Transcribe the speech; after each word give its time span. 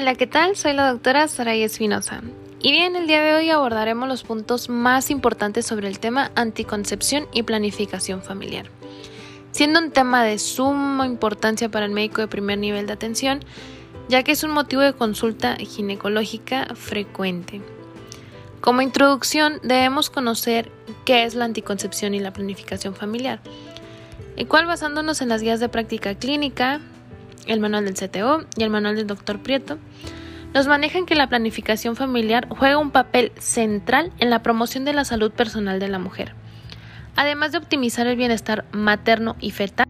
Hola, 0.00 0.14
¿qué 0.14 0.28
tal? 0.28 0.54
Soy 0.54 0.74
la 0.74 0.92
doctora 0.92 1.26
Saray 1.26 1.64
Espinosa. 1.64 2.22
Y 2.60 2.70
bien, 2.70 2.94
el 2.94 3.08
día 3.08 3.20
de 3.20 3.34
hoy 3.34 3.50
abordaremos 3.50 4.08
los 4.08 4.22
puntos 4.22 4.68
más 4.68 5.10
importantes 5.10 5.66
sobre 5.66 5.88
el 5.88 5.98
tema 5.98 6.30
anticoncepción 6.36 7.26
y 7.32 7.42
planificación 7.42 8.22
familiar. 8.22 8.66
Siendo 9.50 9.80
un 9.80 9.90
tema 9.90 10.22
de 10.22 10.38
suma 10.38 11.04
importancia 11.04 11.68
para 11.68 11.86
el 11.86 11.90
médico 11.90 12.20
de 12.20 12.28
primer 12.28 12.58
nivel 12.60 12.86
de 12.86 12.92
atención, 12.92 13.40
ya 14.08 14.22
que 14.22 14.30
es 14.30 14.44
un 14.44 14.52
motivo 14.52 14.82
de 14.82 14.92
consulta 14.92 15.56
ginecológica 15.56 16.76
frecuente. 16.76 17.60
Como 18.60 18.82
introducción, 18.82 19.58
debemos 19.64 20.10
conocer 20.10 20.70
qué 21.06 21.24
es 21.24 21.34
la 21.34 21.44
anticoncepción 21.44 22.14
y 22.14 22.20
la 22.20 22.32
planificación 22.32 22.94
familiar, 22.94 23.40
el 24.36 24.46
cual 24.46 24.66
basándonos 24.66 25.22
en 25.22 25.28
las 25.28 25.42
guías 25.42 25.58
de 25.58 25.68
práctica 25.68 26.14
clínica, 26.14 26.80
el 27.46 27.60
manual 27.60 27.84
del 27.84 27.94
CTO 27.94 28.44
y 28.56 28.62
el 28.62 28.70
manual 28.70 28.96
del 28.96 29.06
Dr. 29.06 29.40
Prieto, 29.40 29.78
nos 30.54 30.66
manejan 30.66 31.06
que 31.06 31.14
la 31.14 31.28
planificación 31.28 31.96
familiar 31.96 32.48
juega 32.48 32.78
un 32.78 32.90
papel 32.90 33.32
central 33.38 34.12
en 34.18 34.30
la 34.30 34.42
promoción 34.42 34.84
de 34.84 34.94
la 34.94 35.04
salud 35.04 35.30
personal 35.30 35.78
de 35.78 35.88
la 35.88 35.98
mujer, 35.98 36.34
además 37.16 37.52
de 37.52 37.58
optimizar 37.58 38.06
el 38.06 38.16
bienestar 38.16 38.64
materno 38.72 39.36
y 39.40 39.50
fetal. 39.50 39.86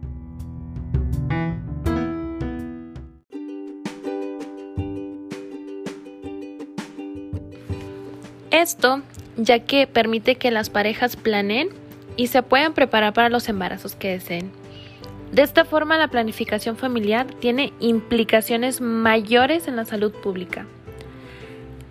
Esto 8.51 9.01
ya 9.37 9.59
que 9.59 9.87
permite 9.87 10.35
que 10.35 10.51
las 10.51 10.69
parejas 10.69 11.15
planeen 11.15 11.69
y 12.17 12.27
se 12.27 12.43
puedan 12.43 12.73
preparar 12.73 13.13
para 13.13 13.29
los 13.29 13.47
embarazos 13.47 13.95
que 13.95 14.09
deseen. 14.09 14.58
De 15.31 15.43
esta 15.43 15.63
forma, 15.63 15.97
la 15.97 16.07
planificación 16.07 16.75
familiar 16.75 17.27
tiene 17.39 17.71
implicaciones 17.79 18.81
mayores 18.81 19.67
en 19.67 19.75
la 19.75 19.85
salud 19.85 20.11
pública. 20.11 20.65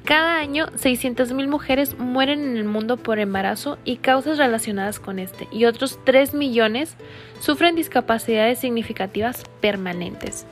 Cada 0.04 0.38
año, 0.38 0.68
600.000 0.68 1.48
mujeres 1.48 1.98
mueren 1.98 2.40
en 2.40 2.56
el 2.56 2.64
mundo 2.64 2.96
por 2.96 3.18
embarazo 3.18 3.78
y 3.84 3.96
causas 3.98 4.38
relacionadas 4.38 4.98
con 4.98 5.18
este, 5.18 5.46
y 5.52 5.66
otros 5.66 5.98
3 6.04 6.32
millones 6.32 6.96
sufren 7.40 7.76
discapacidades 7.76 8.58
significativas 8.58 9.44
permanentes. 9.60 10.46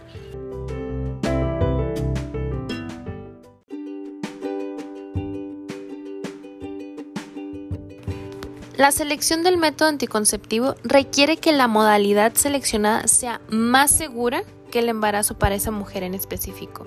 La 8.77 8.93
selección 8.93 9.43
del 9.43 9.57
método 9.57 9.89
anticonceptivo 9.89 10.75
requiere 10.85 11.39
que 11.39 11.53
la 11.53 11.67
modalidad 11.67 12.35
seleccionada 12.35 13.09
sea 13.09 13.41
más 13.49 13.91
segura 13.91 14.43
que 14.71 14.81
el 14.81 14.91
embarazo 14.91 15.39
para 15.39 15.55
esa 15.55 15.71
mujer 15.71 16.03
en 16.03 16.13
específico. 16.13 16.87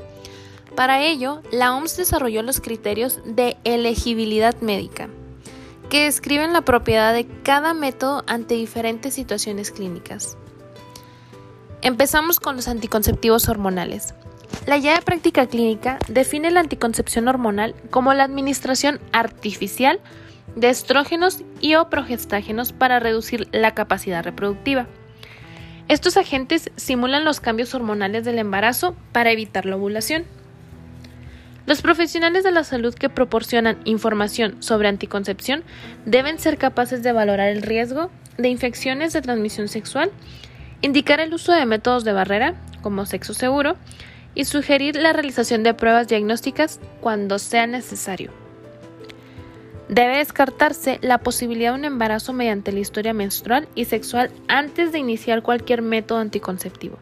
Para 0.76 1.02
ello, 1.02 1.42
la 1.52 1.76
OMS 1.76 1.98
desarrolló 1.98 2.44
los 2.44 2.62
criterios 2.62 3.20
de 3.26 3.58
elegibilidad 3.64 4.56
médica, 4.62 5.10
que 5.90 6.04
describen 6.04 6.54
la 6.54 6.62
propiedad 6.62 7.12
de 7.12 7.26
cada 7.42 7.74
método 7.74 8.24
ante 8.28 8.54
diferentes 8.54 9.16
situaciones 9.16 9.72
clínicas. 9.72 10.38
Empezamos 11.82 12.40
con 12.40 12.56
los 12.56 12.68
anticonceptivos 12.68 13.50
hormonales. 13.50 14.14
La 14.68 14.78
guía 14.78 14.94
de 14.94 15.02
práctica 15.02 15.48
clínica 15.48 15.98
define 16.08 16.52
la 16.52 16.60
anticoncepción 16.60 17.28
hormonal 17.28 17.74
como 17.90 18.14
la 18.14 18.26
administración 18.26 19.00
artificial 19.12 20.00
de 20.56 20.70
estrógenos 20.70 21.44
y 21.62 21.76
o 21.76 21.90
progestágenos 21.90 22.74
para 22.74 23.00
reducir 23.00 23.48
la 23.52 23.74
capacidad 23.74 24.24
reproductiva. 24.24 24.88
Estos 25.88 26.18
agentes 26.18 26.70
simulan 26.76 27.26
los 27.26 27.40
cambios 27.40 27.74
hormonales 27.74 28.24
del 28.24 28.38
embarazo 28.38 28.96
para 29.12 29.32
evitar 29.32 29.66
la 29.66 29.76
ovulación. 29.76 30.26
Los 31.66 31.82
profesionales 31.82 32.44
de 32.44 32.52
la 32.52 32.64
salud 32.64 32.94
que 32.94 33.10
proporcionan 33.10 33.80
información 33.86 34.62
sobre 34.62 34.88
anticoncepción 34.88 35.64
deben 36.06 36.40
ser 36.40 36.58
capaces 36.58 37.04
de 37.04 37.12
valorar 37.12 37.50
el 37.50 37.62
riesgo 37.62 38.10
de 38.38 38.50
infecciones 38.50 39.14
de 39.14 39.22
transmisión 39.22 39.68
sexual, 39.68 40.12
indicar 40.82 41.20
el 41.20 41.34
uso 41.34 41.52
de 41.52 41.66
métodos 41.66 42.04
de 42.04 42.14
barrera, 42.14 42.56
como 42.82 43.06
sexo 43.06 43.34
seguro, 43.34 43.76
y 44.36 44.46
sugerir 44.46 44.96
la 44.96 45.14
realización 45.14 45.64
de 45.64 45.74
pruebas 45.74 46.08
diagnósticas 46.08 46.80
cuando 47.02 47.40
sea 47.40 47.68
necesario. 47.68 48.49
Debe 49.90 50.18
descartarse 50.18 51.00
la 51.02 51.18
posibilidad 51.18 51.72
de 51.74 51.80
un 51.80 51.86
embarazo 51.86 52.32
mediante 52.32 52.72
la 52.72 52.80
historia 52.80 53.12
menstrual 53.12 53.68
y 53.74 53.86
sexual 53.86 54.30
antes 54.48 54.92
de 54.92 55.00
iniciar 55.00 55.42
cualquier 55.42 55.82
método 55.82 56.20
anticonceptivo. 56.20 57.00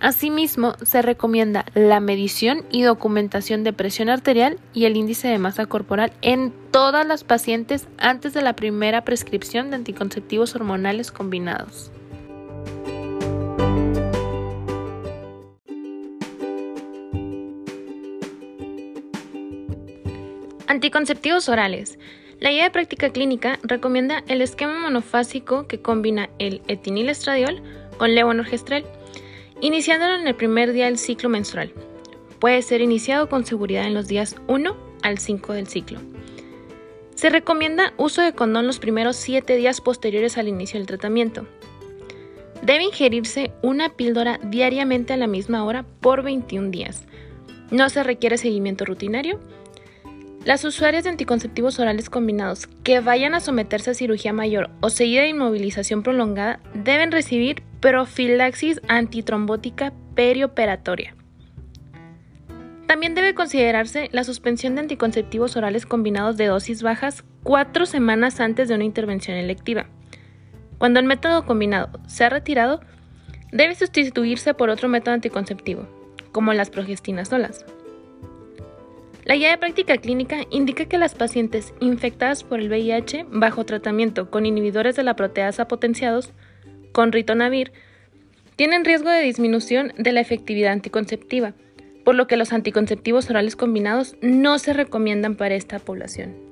Asimismo, 0.00 0.74
se 0.82 1.02
recomienda 1.02 1.64
la 1.74 2.00
medición 2.00 2.64
y 2.70 2.82
documentación 2.82 3.64
de 3.64 3.72
presión 3.72 4.08
arterial 4.08 4.58
y 4.72 4.84
el 4.84 4.96
índice 4.96 5.28
de 5.28 5.38
masa 5.38 5.66
corporal 5.66 6.12
en 6.20 6.52
todas 6.72 7.06
las 7.06 7.24
pacientes 7.24 7.88
antes 7.98 8.32
de 8.34 8.42
la 8.42 8.54
primera 8.54 9.04
prescripción 9.04 9.70
de 9.70 9.76
anticonceptivos 9.76 10.54
hormonales 10.54 11.10
combinados. 11.10 11.92
Anticonceptivos 20.68 21.48
orales. 21.48 21.98
La 22.40 22.50
guía 22.50 22.64
de 22.64 22.70
práctica 22.70 23.08
clínica 23.08 23.58
recomienda 23.62 24.22
el 24.28 24.42
esquema 24.42 24.78
monofásico 24.78 25.66
que 25.66 25.80
combina 25.80 26.28
el 26.38 26.60
etinilestradiol 26.68 27.62
con 27.96 28.14
levonorgestrel, 28.14 28.84
iniciándolo 29.62 30.16
en 30.16 30.28
el 30.28 30.34
primer 30.34 30.74
día 30.74 30.84
del 30.84 30.98
ciclo 30.98 31.30
menstrual. 31.30 31.72
Puede 32.38 32.60
ser 32.60 32.82
iniciado 32.82 33.30
con 33.30 33.46
seguridad 33.46 33.86
en 33.86 33.94
los 33.94 34.08
días 34.08 34.36
1 34.46 34.76
al 35.02 35.16
5 35.16 35.54
del 35.54 35.68
ciclo. 35.68 36.00
Se 37.14 37.30
recomienda 37.30 37.94
uso 37.96 38.20
de 38.20 38.34
condón 38.34 38.66
los 38.66 38.78
primeros 38.78 39.16
7 39.16 39.56
días 39.56 39.80
posteriores 39.80 40.36
al 40.36 40.48
inicio 40.48 40.78
del 40.78 40.86
tratamiento. 40.86 41.46
Debe 42.60 42.84
ingerirse 42.84 43.52
una 43.62 43.94
píldora 43.96 44.38
diariamente 44.44 45.14
a 45.14 45.16
la 45.16 45.28
misma 45.28 45.64
hora 45.64 45.86
por 46.00 46.22
21 46.22 46.70
días. 46.70 47.04
No 47.70 47.88
se 47.88 48.02
requiere 48.02 48.36
seguimiento 48.36 48.84
rutinario 48.84 49.40
las 50.44 50.64
usuarias 50.64 51.04
de 51.04 51.10
anticonceptivos 51.10 51.78
orales 51.78 52.10
combinados 52.10 52.66
que 52.84 53.00
vayan 53.00 53.34
a 53.34 53.40
someterse 53.40 53.90
a 53.90 53.94
cirugía 53.94 54.32
mayor 54.32 54.70
o 54.80 54.90
seguida 54.90 55.22
de 55.22 55.28
inmovilización 55.28 56.02
prolongada 56.02 56.60
deben 56.74 57.12
recibir 57.12 57.62
profilaxis 57.80 58.80
antitrombótica 58.88 59.92
perioperatoria. 60.14 61.14
También 62.86 63.14
debe 63.14 63.34
considerarse 63.34 64.08
la 64.12 64.24
suspensión 64.24 64.74
de 64.74 64.80
anticonceptivos 64.80 65.56
orales 65.56 65.84
combinados 65.84 66.38
de 66.38 66.46
dosis 66.46 66.82
bajas 66.82 67.22
cuatro 67.42 67.84
semanas 67.84 68.40
antes 68.40 68.68
de 68.68 68.74
una 68.74 68.84
intervención 68.84 69.36
electiva. 69.36 69.86
Cuando 70.78 70.98
el 70.98 71.06
método 71.06 71.44
combinado 71.44 71.90
se 72.06 72.24
ha 72.24 72.30
retirado, 72.30 72.80
debe 73.52 73.74
sustituirse 73.74 74.54
por 74.54 74.70
otro 74.70 74.88
método 74.88 75.14
anticonceptivo, 75.14 75.86
como 76.32 76.54
las 76.54 76.70
progestinas 76.70 77.28
solas. 77.28 77.66
La 79.28 79.36
guía 79.36 79.50
de 79.50 79.58
práctica 79.58 79.98
clínica 79.98 80.46
indica 80.48 80.86
que 80.86 80.96
las 80.96 81.14
pacientes 81.14 81.74
infectadas 81.80 82.44
por 82.44 82.60
el 82.60 82.70
VIH 82.70 83.26
bajo 83.28 83.66
tratamiento 83.66 84.30
con 84.30 84.46
inhibidores 84.46 84.96
de 84.96 85.02
la 85.02 85.16
proteasa 85.16 85.68
potenciados 85.68 86.32
con 86.92 87.12
ritonavir 87.12 87.70
tienen 88.56 88.86
riesgo 88.86 89.10
de 89.10 89.20
disminución 89.20 89.92
de 89.98 90.12
la 90.12 90.20
efectividad 90.20 90.72
anticonceptiva, 90.72 91.52
por 92.06 92.14
lo 92.14 92.26
que 92.26 92.38
los 92.38 92.54
anticonceptivos 92.54 93.28
orales 93.28 93.54
combinados 93.54 94.16
no 94.22 94.58
se 94.58 94.72
recomiendan 94.72 95.36
para 95.36 95.56
esta 95.56 95.78
población. 95.78 96.47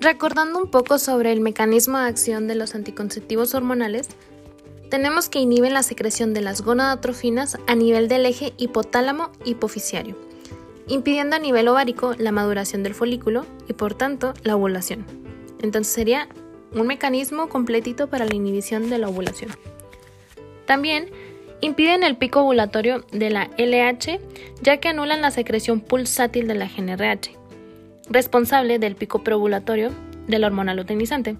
Recordando 0.00 0.58
un 0.58 0.70
poco 0.70 0.98
sobre 0.98 1.30
el 1.30 1.42
mecanismo 1.42 1.98
de 1.98 2.06
acción 2.06 2.48
de 2.48 2.54
los 2.54 2.74
anticonceptivos 2.74 3.54
hormonales, 3.54 4.08
tenemos 4.88 5.28
que 5.28 5.40
inhiben 5.40 5.74
la 5.74 5.82
secreción 5.82 6.32
de 6.32 6.40
las 6.40 6.62
gonadotrofinas 6.62 7.58
a 7.66 7.74
nivel 7.74 8.08
del 8.08 8.24
eje 8.24 8.54
hipotálamo 8.56 9.30
hipofisiario, 9.44 10.16
impidiendo 10.88 11.36
a 11.36 11.38
nivel 11.38 11.68
ovárico 11.68 12.14
la 12.16 12.32
maduración 12.32 12.82
del 12.82 12.94
folículo 12.94 13.44
y 13.68 13.74
por 13.74 13.92
tanto 13.92 14.32
la 14.42 14.56
ovulación. 14.56 15.04
Entonces 15.60 15.92
sería 15.92 16.28
un 16.72 16.86
mecanismo 16.86 17.50
completito 17.50 18.08
para 18.08 18.24
la 18.24 18.34
inhibición 18.34 18.88
de 18.88 18.96
la 18.96 19.08
ovulación. 19.10 19.50
También 20.64 21.10
impiden 21.60 22.04
el 22.04 22.16
pico 22.16 22.40
ovulatorio 22.40 23.04
de 23.12 23.28
la 23.28 23.50
LH 23.58 24.18
ya 24.62 24.78
que 24.78 24.88
anulan 24.88 25.20
la 25.20 25.30
secreción 25.30 25.82
pulsátil 25.82 26.48
de 26.48 26.54
la 26.54 26.68
GNRH 26.68 27.39
responsable 28.10 28.78
del 28.78 28.96
pico 28.96 29.24
preovulatorio 29.24 29.90
de 30.26 30.38
la 30.38 30.48
hormona 30.48 30.74
luteinizante. 30.74 31.36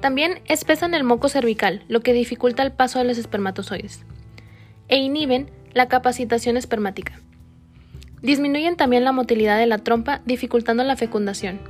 También 0.00 0.40
espesan 0.46 0.94
el 0.94 1.04
moco 1.04 1.28
cervical, 1.28 1.84
lo 1.88 2.00
que 2.00 2.12
dificulta 2.12 2.62
el 2.62 2.72
paso 2.72 2.98
de 2.98 3.04
los 3.04 3.18
espermatozoides, 3.18 4.04
e 4.88 4.96
inhiben 4.96 5.50
la 5.72 5.88
capacitación 5.88 6.56
espermática. 6.56 7.20
Disminuyen 8.22 8.76
también 8.76 9.04
la 9.04 9.12
motilidad 9.12 9.58
de 9.58 9.66
la 9.66 9.78
trompa, 9.78 10.22
dificultando 10.24 10.82
la 10.84 10.96
fecundación. 10.96 11.60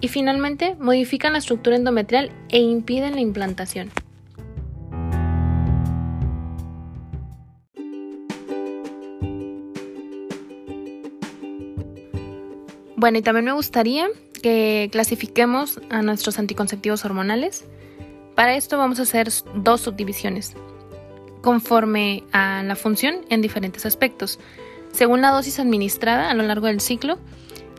y 0.00 0.08
finalmente 0.08 0.76
modifican 0.78 1.32
la 1.32 1.38
estructura 1.38 1.76
endometrial 1.76 2.30
e 2.50 2.58
impiden 2.58 3.14
la 3.14 3.22
implantación. 3.22 3.88
Bueno, 13.04 13.18
y 13.18 13.20
también 13.20 13.44
me 13.44 13.52
gustaría 13.52 14.08
que 14.42 14.88
clasifiquemos 14.90 15.78
a 15.90 16.00
nuestros 16.00 16.38
anticonceptivos 16.38 17.04
hormonales. 17.04 17.66
Para 18.34 18.56
esto 18.56 18.78
vamos 18.78 18.98
a 18.98 19.02
hacer 19.02 19.28
dos 19.56 19.82
subdivisiones, 19.82 20.54
conforme 21.42 22.24
a 22.32 22.62
la 22.62 22.76
función 22.76 23.16
en 23.28 23.42
diferentes 23.42 23.84
aspectos, 23.84 24.40
según 24.92 25.20
la 25.20 25.32
dosis 25.32 25.60
administrada 25.60 26.30
a 26.30 26.34
lo 26.34 26.44
largo 26.44 26.66
del 26.66 26.80
ciclo 26.80 27.18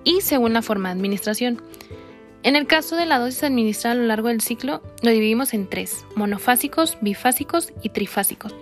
y 0.03 0.21
según 0.21 0.53
la 0.53 0.61
forma 0.61 0.89
de 0.89 0.93
administración. 0.93 1.59
En 2.43 2.55
el 2.55 2.67
caso 2.67 2.95
de 2.95 3.07
la 3.07 3.17
dosis 3.17 3.45
administrada 3.45 3.95
a 3.95 3.97
lo 3.97 4.05
largo 4.05 4.27
del 4.27 4.41
ciclo, 4.41 4.83
lo 5.01 5.09
dividimos 5.09 5.55
en 5.55 5.67
tres, 5.67 6.05
monofásicos, 6.15 6.99
bifásicos 7.01 7.73
y 7.81 7.89
trifásicos. 7.89 8.53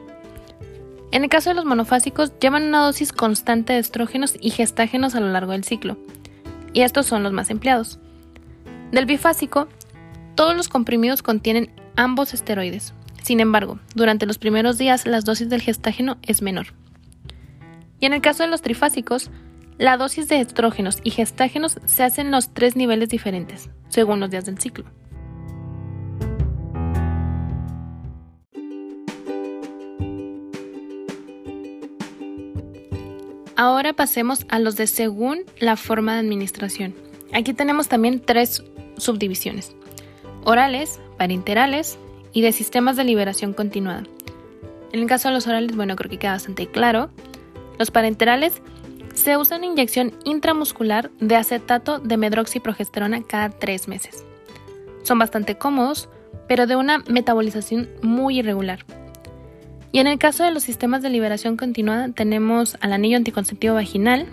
En 1.12 1.26
el 1.26 1.30
caso 1.30 1.50
de 1.50 1.56
los 1.56 1.66
monofásicos, 1.66 2.32
llevan 2.40 2.64
una 2.64 2.86
dosis 2.86 3.12
constante 3.12 3.74
de 3.74 3.80
estrógenos 3.80 4.36
y 4.40 4.52
gestágenos 4.52 5.14
a 5.14 5.20
lo 5.20 5.28
largo 5.28 5.52
del 5.52 5.66
ciclo 5.66 5.98
y 6.74 6.82
estos 6.82 7.06
son 7.06 7.24
los 7.24 7.32
más 7.32 7.50
empleados. 7.50 8.00
Del 8.92 9.06
bifásico, 9.06 9.68
todos 10.36 10.56
los 10.56 10.68
comprimidos 10.68 11.22
contienen 11.22 11.72
ambos 11.96 12.34
esteroides. 12.34 12.94
Sin 13.22 13.40
embargo, 13.40 13.80
durante 13.96 14.26
los 14.26 14.38
primeros 14.38 14.78
días 14.78 15.06
la 15.06 15.22
dosis 15.22 15.50
del 15.50 15.62
gestágeno 15.62 16.18
es 16.24 16.42
menor. 16.42 16.68
Y 18.00 18.06
en 18.06 18.14
el 18.14 18.22
caso 18.22 18.44
de 18.44 18.50
los 18.50 18.62
trifásicos, 18.62 19.32
la 19.78 19.98
dosis 19.98 20.28
de 20.28 20.40
estrógenos 20.40 21.00
y 21.04 21.12
gestágenos 21.12 21.80
se 21.86 22.04
hace 22.04 22.22
en 22.22 22.32
los 22.32 22.54
tres 22.54 22.76
niveles 22.76 23.10
diferentes, 23.10 23.70
según 23.88 24.20
los 24.20 24.30
días 24.30 24.46
del 24.46 24.60
ciclo. 24.60 24.86
Ahora 33.56 33.94
pasemos 33.94 34.46
a 34.50 34.58
los 34.58 34.76
de 34.76 34.88
según 34.88 35.44
la 35.60 35.78
forma 35.78 36.14
de 36.14 36.20
administración. 36.20 36.96
Aquí 37.34 37.54
tenemos 37.54 37.88
también 37.88 38.20
tres 38.20 38.64
subdivisiones. 38.98 39.76
Orales, 40.44 41.00
parenterales 41.18 41.98
y 42.32 42.42
de 42.42 42.52
sistemas 42.52 42.96
de 42.96 43.04
liberación 43.04 43.54
continuada. 43.54 44.04
En 44.92 45.00
el 45.00 45.08
caso 45.08 45.28
de 45.28 45.36
los 45.36 45.48
orales, 45.48 45.76
bueno, 45.76 45.96
creo 45.96 46.10
que 46.10 46.18
queda 46.18 46.34
bastante 46.34 46.68
claro. 46.68 47.12
Los 47.78 47.92
parenterales 47.92 48.62
se 49.14 49.38
usan 49.38 49.64
inyección 49.64 50.14
intramuscular 50.24 51.12
de 51.20 51.36
acetato 51.36 52.00
de 52.00 52.18
medroxiprogesterona 52.18 53.24
cada 53.24 53.50
tres 53.50 53.88
meses. 53.88 54.26
Son 55.04 55.20
bastante 55.20 55.58
cómodos, 55.58 56.10
pero 56.48 56.66
de 56.66 56.76
una 56.76 57.00
metabolización 57.08 57.90
muy 58.02 58.40
irregular. 58.40 58.86
Y 59.94 60.00
en 60.00 60.08
el 60.08 60.18
caso 60.18 60.44
de 60.44 60.50
los 60.50 60.64
sistemas 60.64 61.04
de 61.04 61.12
liberación 61.12 61.56
continuada 61.56 62.10
tenemos 62.10 62.78
al 62.82 62.94
anillo 62.94 63.16
anticonceptivo 63.16 63.76
vaginal, 63.76 64.26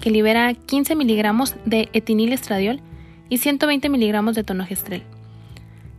que 0.00 0.12
libera 0.12 0.54
15 0.54 0.94
miligramos 0.94 1.56
de 1.64 1.88
etinilestradiol 1.92 2.80
y 3.28 3.38
120 3.38 3.88
miligramos 3.88 4.36
de 4.36 4.44
tonogestrel. 4.44 5.02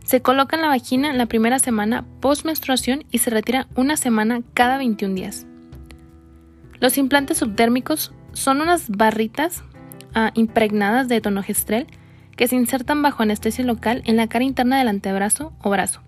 Se 0.04 0.22
coloca 0.22 0.56
en 0.56 0.62
la 0.62 0.68
vagina 0.68 1.12
la 1.12 1.26
primera 1.26 1.58
semana 1.58 2.06
post 2.20 2.46
menstruación 2.46 3.04
y 3.10 3.18
se 3.18 3.28
retira 3.28 3.68
una 3.76 3.98
semana 3.98 4.40
cada 4.54 4.78
21 4.78 5.14
días. 5.14 5.46
Los 6.80 6.96
implantes 6.96 7.36
subdérmicos 7.36 8.14
son 8.32 8.62
unas 8.62 8.88
barritas 8.88 9.64
ah, 10.14 10.30
impregnadas 10.32 11.08
de 11.08 11.20
tonogestrel 11.20 11.86
que 12.38 12.48
se 12.48 12.56
insertan 12.56 13.02
bajo 13.02 13.22
anestesia 13.22 13.66
local 13.66 14.00
en 14.06 14.16
la 14.16 14.28
cara 14.28 14.46
interna 14.46 14.78
del 14.78 14.88
antebrazo 14.88 15.52
o 15.60 15.68
brazo, 15.68 16.00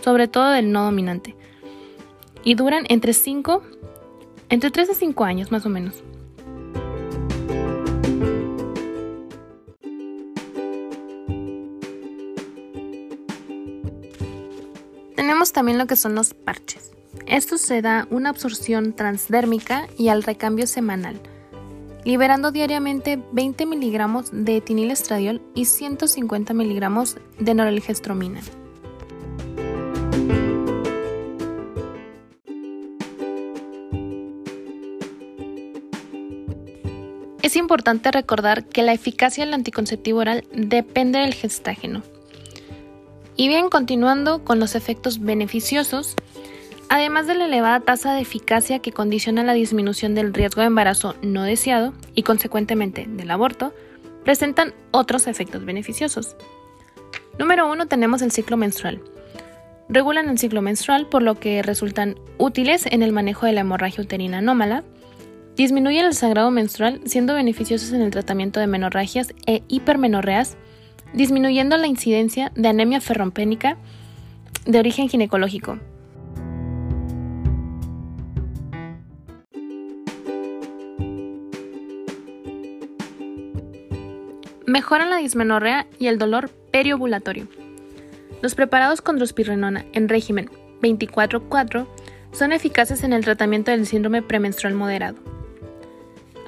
sobre 0.00 0.28
todo 0.28 0.50
del 0.50 0.70
no 0.70 0.84
dominante, 0.84 1.34
y 2.44 2.54
duran 2.54 2.84
entre 2.88 3.12
5, 3.12 3.62
entre 4.48 4.70
3 4.70 4.90
a 4.90 4.94
5 4.94 5.24
años 5.24 5.52
más 5.52 5.66
o 5.66 5.68
menos. 5.68 6.02
Tenemos 15.16 15.52
también 15.52 15.78
lo 15.78 15.86
que 15.86 15.96
son 15.96 16.14
los 16.14 16.34
parches. 16.34 16.90
Esto 17.26 17.58
se 17.58 17.82
da 17.82 18.08
una 18.10 18.30
absorción 18.30 18.92
transdérmica 18.94 19.86
y 19.96 20.08
al 20.08 20.22
recambio 20.22 20.66
semanal, 20.66 21.20
liberando 22.04 22.50
diariamente 22.50 23.22
20 23.32 23.66
miligramos 23.66 24.30
de 24.32 24.56
etinilestradiol 24.56 25.40
y 25.54 25.66
150 25.66 26.54
miligramos 26.54 27.18
de 27.38 27.54
norelgestromina. 27.54 28.40
Es 37.50 37.56
importante 37.56 38.12
recordar 38.12 38.64
que 38.64 38.84
la 38.84 38.92
eficacia 38.92 39.44
del 39.44 39.54
anticonceptivo 39.54 40.20
oral 40.20 40.44
depende 40.52 41.18
del 41.18 41.34
gestágeno. 41.34 42.04
Y 43.34 43.48
bien, 43.48 43.70
continuando 43.70 44.44
con 44.44 44.60
los 44.60 44.76
efectos 44.76 45.18
beneficiosos, 45.18 46.14
además 46.88 47.26
de 47.26 47.34
la 47.34 47.46
elevada 47.46 47.80
tasa 47.80 48.14
de 48.14 48.20
eficacia 48.20 48.78
que 48.78 48.92
condiciona 48.92 49.42
la 49.42 49.52
disminución 49.52 50.14
del 50.14 50.32
riesgo 50.32 50.60
de 50.60 50.68
embarazo 50.68 51.16
no 51.22 51.42
deseado 51.42 51.92
y 52.14 52.22
consecuentemente 52.22 53.06
del 53.08 53.32
aborto, 53.32 53.74
presentan 54.22 54.72
otros 54.92 55.26
efectos 55.26 55.64
beneficiosos. 55.64 56.36
Número 57.36 57.68
1 57.68 57.86
tenemos 57.86 58.22
el 58.22 58.30
ciclo 58.30 58.58
menstrual. 58.58 59.02
Regulan 59.88 60.28
el 60.28 60.38
ciclo 60.38 60.62
menstrual 60.62 61.08
por 61.08 61.22
lo 61.22 61.34
que 61.40 61.62
resultan 61.62 62.14
útiles 62.38 62.86
en 62.86 63.02
el 63.02 63.10
manejo 63.10 63.46
de 63.46 63.54
la 63.54 63.62
hemorragia 63.62 64.04
uterina 64.04 64.38
anómala, 64.38 64.84
Disminuyen 65.56 66.06
el 66.06 66.14
sangrado 66.14 66.50
menstrual, 66.50 67.00
siendo 67.04 67.34
beneficiosos 67.34 67.92
en 67.92 68.00
el 68.02 68.10
tratamiento 68.10 68.60
de 68.60 68.66
menorragias 68.66 69.34
e 69.46 69.62
hipermenorreas, 69.68 70.56
disminuyendo 71.12 71.76
la 71.76 71.86
incidencia 71.86 72.52
de 72.54 72.68
anemia 72.68 73.00
ferropénica 73.00 73.76
de 74.64 74.78
origen 74.78 75.08
ginecológico. 75.08 75.78
Mejoran 84.66 85.10
la 85.10 85.16
dismenorrea 85.16 85.88
y 85.98 86.06
el 86.06 86.18
dolor 86.18 86.48
periovulatorio. 86.70 87.48
Los 88.40 88.54
preparados 88.54 89.02
con 89.02 89.16
drospirenona 89.16 89.84
en 89.92 90.08
régimen 90.08 90.48
24-4 90.80 91.86
son 92.32 92.52
eficaces 92.52 93.02
en 93.02 93.12
el 93.12 93.24
tratamiento 93.24 93.72
del 93.72 93.86
síndrome 93.86 94.22
premenstrual 94.22 94.74
moderado. 94.74 95.29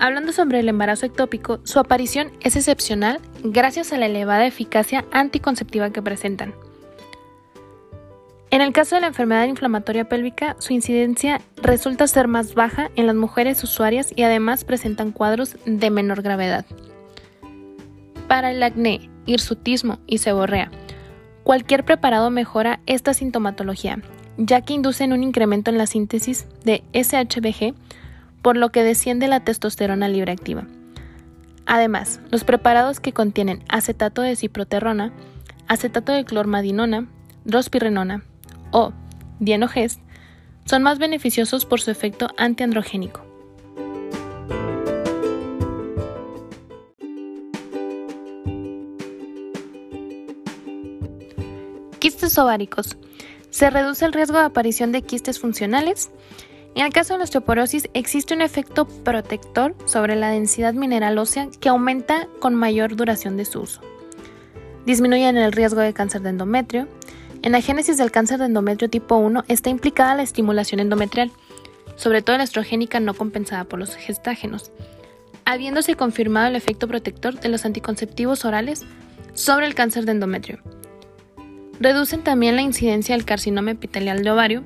Hablando 0.03 0.33
sobre 0.33 0.59
el 0.59 0.69
embarazo 0.69 1.07
ectópico, 1.07 1.61
su 1.63 1.79
aparición 1.79 2.33
es 2.41 2.57
excepcional 2.57 3.21
gracias 3.45 3.93
a 3.93 3.99
la 3.99 4.07
elevada 4.07 4.45
eficacia 4.45 5.05
anticonceptiva 5.13 5.91
que 5.91 6.03
presentan. 6.03 6.57
En 8.51 8.63
el 8.63 8.73
caso 8.73 8.97
de 8.97 9.03
la 9.03 9.07
enfermedad 9.07 9.47
inflamatoria 9.47 10.09
pélvica, 10.09 10.57
su 10.59 10.73
incidencia 10.73 11.41
resulta 11.55 12.09
ser 12.09 12.27
más 12.27 12.55
baja 12.55 12.91
en 12.97 13.07
las 13.07 13.15
mujeres 13.15 13.63
usuarias 13.63 14.13
y 14.17 14.25
además 14.25 14.65
presentan 14.65 15.13
cuadros 15.13 15.57
de 15.67 15.91
menor 15.91 16.23
gravedad. 16.23 16.67
Para 18.27 18.51
el 18.51 18.61
acné, 18.65 19.09
hirsutismo 19.25 20.01
y 20.09 20.19
seborrea, 20.19 20.73
cualquier 21.45 21.85
preparado 21.85 22.29
mejora 22.31 22.81
esta 22.87 23.15
sintomatología, 23.15 24.03
ya 24.37 24.63
que 24.63 24.75
inducen 24.75 25.13
un 25.13 25.23
incremento 25.23 25.71
en 25.71 25.79
la 25.79 25.87
síntesis 25.87 26.49
de 26.65 26.83
SHBG 26.93 27.77
por 28.43 28.57
lo 28.57 28.71
que 28.71 28.83
desciende 28.83 29.29
la 29.29 29.41
testosterona 29.41 30.09
libre 30.09 30.33
activa. 30.33 30.67
Además, 31.65 32.21
los 32.31 32.45
preparados 32.45 33.01
que 33.01 33.13
contienen 33.13 33.63
acetato 33.69 34.21
de 34.21 34.37
ciproterrona, 34.37 35.13
acetato 35.69 36.13
de 36.13 36.25
clormadinona, 36.25 37.07
drospirenona 37.45 38.25
o 38.73 38.93
dienogest 39.39 40.01
son 40.65 40.83
más 40.83 40.99
beneficiosos 40.99 41.65
por 41.65 41.81
su 41.81 41.91
efecto 41.91 42.29
antiandrogénico. 42.37 43.25
Quistes 51.99 52.37
ováricos. 52.37 52.97
Se 53.51 53.71
reduce 53.71 54.05
el 54.05 54.13
riesgo 54.13 54.39
de 54.39 54.47
aparición 54.47 54.91
de 54.91 55.03
quistes 55.03 55.39
funcionales 55.39 56.11
en 56.81 56.87
el 56.87 56.93
caso 56.93 57.15
de 57.15 57.19
la 57.19 57.25
osteoporosis 57.25 57.89
existe 57.93 58.35
un 58.35 58.41
efecto 58.41 58.87
protector 58.87 59.75
sobre 59.85 60.17
la 60.17 60.31
densidad 60.31 60.73
mineral 60.75 61.19
ósea 61.19 61.49
que 61.61 61.69
aumenta 61.69 62.29
con 62.41 62.55
mayor 62.55 62.97
duración 62.97 63.37
de 63.37 63.45
su 63.45 63.61
uso. 63.61 63.81
Disminuyen 64.87 65.37
el 65.37 65.53
riesgo 65.53 65.81
de 65.81 65.93
cáncer 65.93 66.23
de 66.23 66.31
endometrio. 66.31 66.89
En 67.43 67.53
la 67.53 67.61
génesis 67.61 67.99
del 67.99 68.11
cáncer 68.11 68.39
de 68.39 68.47
endometrio 68.47 68.89
tipo 68.89 69.17
1 69.17 69.45
está 69.49 69.71
implicada 69.71 70.15
la 70.15 70.23
estimulación 70.23 70.81
endometrial, 70.81 71.31
sobre 71.97 72.23
todo 72.23 72.39
la 72.39 72.45
estrogénica 72.45 73.01
no 73.01 73.15
compensada 73.15 73.65
por 73.65 73.79
los 73.79 73.95
gestágenos. 73.95 74.73
Habiéndose 75.45 75.95
confirmado 75.95 76.49
el 76.49 76.57
efecto 76.57 76.89
protector 76.89 77.39
de 77.39 77.49
los 77.49 77.65
anticonceptivos 77.65 78.45
orales 78.45 78.85
sobre 79.35 79.67
el 79.67 79.75
cáncer 79.75 80.07
de 80.07 80.13
endometrio. 80.13 80.61
Reducen 81.81 82.23
también 82.23 82.57
la 82.57 82.63
incidencia 82.63 83.15
del 83.15 83.25
carcinoma 83.25 83.73
epitelial 83.73 84.23
de 84.23 84.31
ovario, 84.31 84.63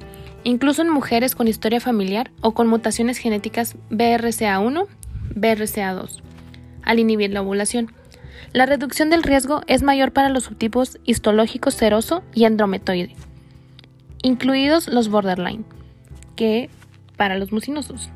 incluso 0.46 0.80
en 0.80 0.88
mujeres 0.88 1.34
con 1.34 1.48
historia 1.48 1.80
familiar 1.80 2.30
o 2.40 2.54
con 2.54 2.68
mutaciones 2.68 3.18
genéticas 3.18 3.74
BRCA1, 3.90 4.86
BRCA2, 5.34 6.22
al 6.82 6.98
inhibir 7.00 7.32
la 7.32 7.42
ovulación. 7.42 7.92
La 8.52 8.64
reducción 8.64 9.10
del 9.10 9.24
riesgo 9.24 9.62
es 9.66 9.82
mayor 9.82 10.12
para 10.12 10.28
los 10.28 10.44
subtipos 10.44 11.00
histológicos 11.04 11.74
seroso 11.74 12.22
y 12.32 12.44
andrometoide, 12.44 13.16
incluidos 14.22 14.86
los 14.86 15.08
borderline, 15.08 15.64
que 16.36 16.70
para 17.16 17.36
los 17.36 17.50
mucinosos. 17.50 18.10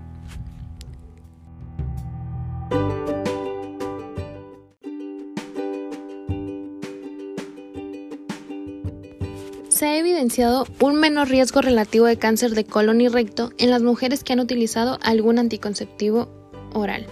Se 9.80 9.87
ha 9.87 9.96
evidenciado 9.96 10.66
un 10.80 10.96
menor 10.96 11.30
riesgo 11.30 11.62
relativo 11.62 12.04
de 12.04 12.18
cáncer 12.18 12.50
de 12.50 12.66
colon 12.66 13.00
y 13.00 13.08
recto 13.08 13.50
en 13.56 13.70
las 13.70 13.80
mujeres 13.80 14.22
que 14.22 14.34
han 14.34 14.40
utilizado 14.40 14.99
algún 15.00 15.38
anticonceptivo 15.38 16.28
oral. 16.75 17.06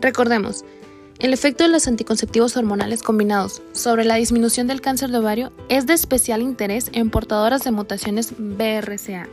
Recordemos, 0.00 0.64
el 1.20 1.32
efecto 1.32 1.62
de 1.62 1.70
los 1.70 1.86
anticonceptivos 1.86 2.56
hormonales 2.56 3.04
combinados 3.04 3.62
sobre 3.70 4.04
la 4.04 4.16
disminución 4.16 4.66
del 4.66 4.80
cáncer 4.80 5.10
de 5.12 5.18
ovario 5.18 5.52
es 5.68 5.86
de 5.86 5.92
especial 5.92 6.42
interés 6.42 6.90
en 6.92 7.10
portadoras 7.10 7.62
de 7.62 7.70
mutaciones 7.70 8.34
BRCA. 8.36 9.28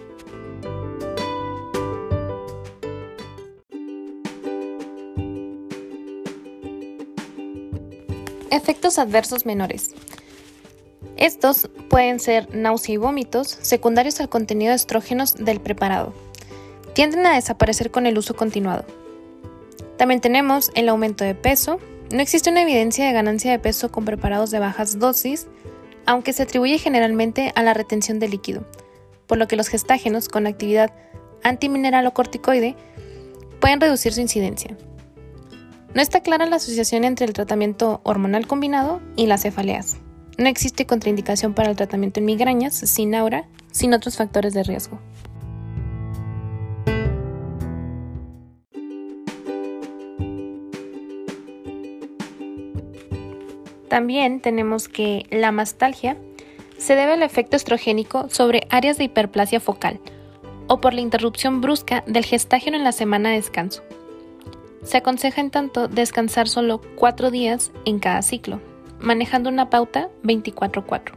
Efectos 8.52 9.00
adversos 9.00 9.48
menores. 9.48 9.96
Estos 11.22 11.70
pueden 11.88 12.20
ser 12.20 12.52
náusea 12.52 12.96
y 12.96 12.98
vómitos 12.98 13.60
secundarios 13.62 14.20
al 14.20 14.28
contenido 14.28 14.72
de 14.72 14.78
estrógenos 14.78 15.36
del 15.36 15.60
preparado. 15.60 16.16
Tienden 16.96 17.28
a 17.28 17.36
desaparecer 17.36 17.92
con 17.92 18.08
el 18.08 18.18
uso 18.18 18.36
continuado. 18.36 18.86
También 20.00 20.20
tenemos 20.20 20.72
el 20.74 20.90
aumento 20.90 21.24
de 21.24 21.36
peso. 21.36 21.80
No 22.12 22.22
existe 22.22 22.50
una 22.50 22.64
evidencia 22.64 23.06
de 23.06 23.14
ganancia 23.14 23.52
de 23.52 23.60
peso 23.60 23.92
con 23.92 24.04
preparados 24.04 24.50
de 24.50 24.58
bajas 24.58 24.98
dosis, 24.98 25.46
aunque 26.08 26.34
se 26.34 26.42
atribuye 26.42 26.80
generalmente 26.80 27.52
a 27.54 27.62
la 27.62 27.76
retención 27.76 28.18
de 28.18 28.28
líquido, 28.28 28.66
por 29.28 29.38
lo 29.38 29.48
que 29.48 29.58
los 29.58 29.68
gestágenos 29.68 30.28
con 30.28 30.48
actividad 30.48 30.92
antimineral 31.44 32.08
o 32.08 32.16
corticoide 32.16 32.76
pueden 33.60 33.80
reducir 33.80 34.12
su 34.12 34.22
incidencia. 34.22 34.76
No 35.94 36.02
está 36.02 36.22
clara 36.22 36.48
la 36.48 36.56
asociación 36.56 37.04
entre 37.04 37.28
el 37.28 37.34
tratamiento 37.34 38.02
hormonal 38.06 38.48
combinado 38.48 39.02
y 39.16 39.28
las 39.28 39.44
cefaleas. 39.44 39.98
No 40.38 40.48
existe 40.48 40.86
contraindicación 40.86 41.54
para 41.54 41.70
el 41.70 41.76
tratamiento 41.76 42.20
en 42.20 42.26
migrañas 42.26 42.74
sin 42.74 43.14
aura, 43.16 43.46
sin 43.72 43.94
otros 43.94 44.18
factores 44.18 44.54
de 44.54 44.64
riesgo. 44.64 45.00
También 53.88 54.40
tenemos 54.40 54.88
que 54.88 55.26
la 55.32 55.52
mastalgia 55.52 56.16
se 56.78 56.96
debe 56.96 57.14
al 57.14 57.24
efecto 57.24 57.58
estrogénico 57.58 58.30
sobre 58.30 58.66
áreas 58.70 58.98
de 58.98 59.04
hiperplasia 59.04 59.60
focal 59.60 60.00
o 60.68 60.80
por 60.80 60.94
la 60.94 61.02
interrupción 61.02 61.60
brusca 61.60 62.02
del 62.08 62.24
gestágeno 62.24 62.78
en 62.78 62.86
la 62.86 62.94
semana 62.94 63.30
de 63.30 63.36
descanso. 63.36 63.84
Se 64.82 64.98
aconseja 64.98 65.42
en 65.42 65.52
tanto 65.52 65.90
descansar 65.90 66.48
solo 66.48 66.82
4 66.96 67.32
días 67.32 67.72
en 67.86 68.00
cada 68.00 68.22
ciclo 68.22 68.62
manejando 69.02 69.50
una 69.50 69.70
pauta 69.70 70.10
24-4. 70.24 71.14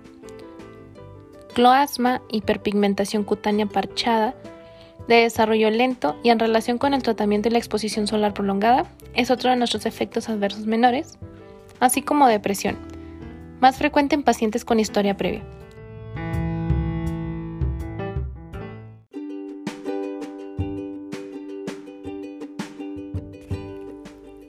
Cloasma, 1.54 2.20
hiperpigmentación 2.30 3.24
cutánea 3.24 3.66
parchada, 3.66 4.34
de 5.08 5.16
desarrollo 5.16 5.70
lento 5.70 6.16
y 6.22 6.30
en 6.30 6.38
relación 6.38 6.78
con 6.78 6.94
el 6.94 7.02
tratamiento 7.02 7.48
y 7.48 7.52
la 7.52 7.58
exposición 7.58 8.06
solar 8.06 8.34
prolongada, 8.34 8.86
es 9.14 9.30
otro 9.30 9.50
de 9.50 9.56
nuestros 9.56 9.86
efectos 9.86 10.28
adversos 10.28 10.66
menores, 10.66 11.18
así 11.78 12.02
como 12.02 12.26
depresión, 12.26 12.76
más 13.60 13.76
frecuente 13.76 14.14
en 14.14 14.22
pacientes 14.22 14.64
con 14.64 14.80
historia 14.80 15.16
previa. 15.16 15.42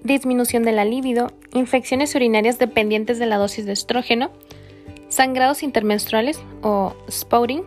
Disminución 0.05 0.63
de 0.63 0.71
la 0.71 0.85
libido, 0.85 1.31
infecciones 1.53 2.15
urinarias 2.15 2.59
dependientes 2.59 3.19
de 3.19 3.25
la 3.25 3.37
dosis 3.37 3.65
de 3.65 3.73
estrógeno, 3.73 4.31
sangrados 5.09 5.63
intermenstruales 5.63 6.39
o 6.61 6.95
spouting, 7.09 7.63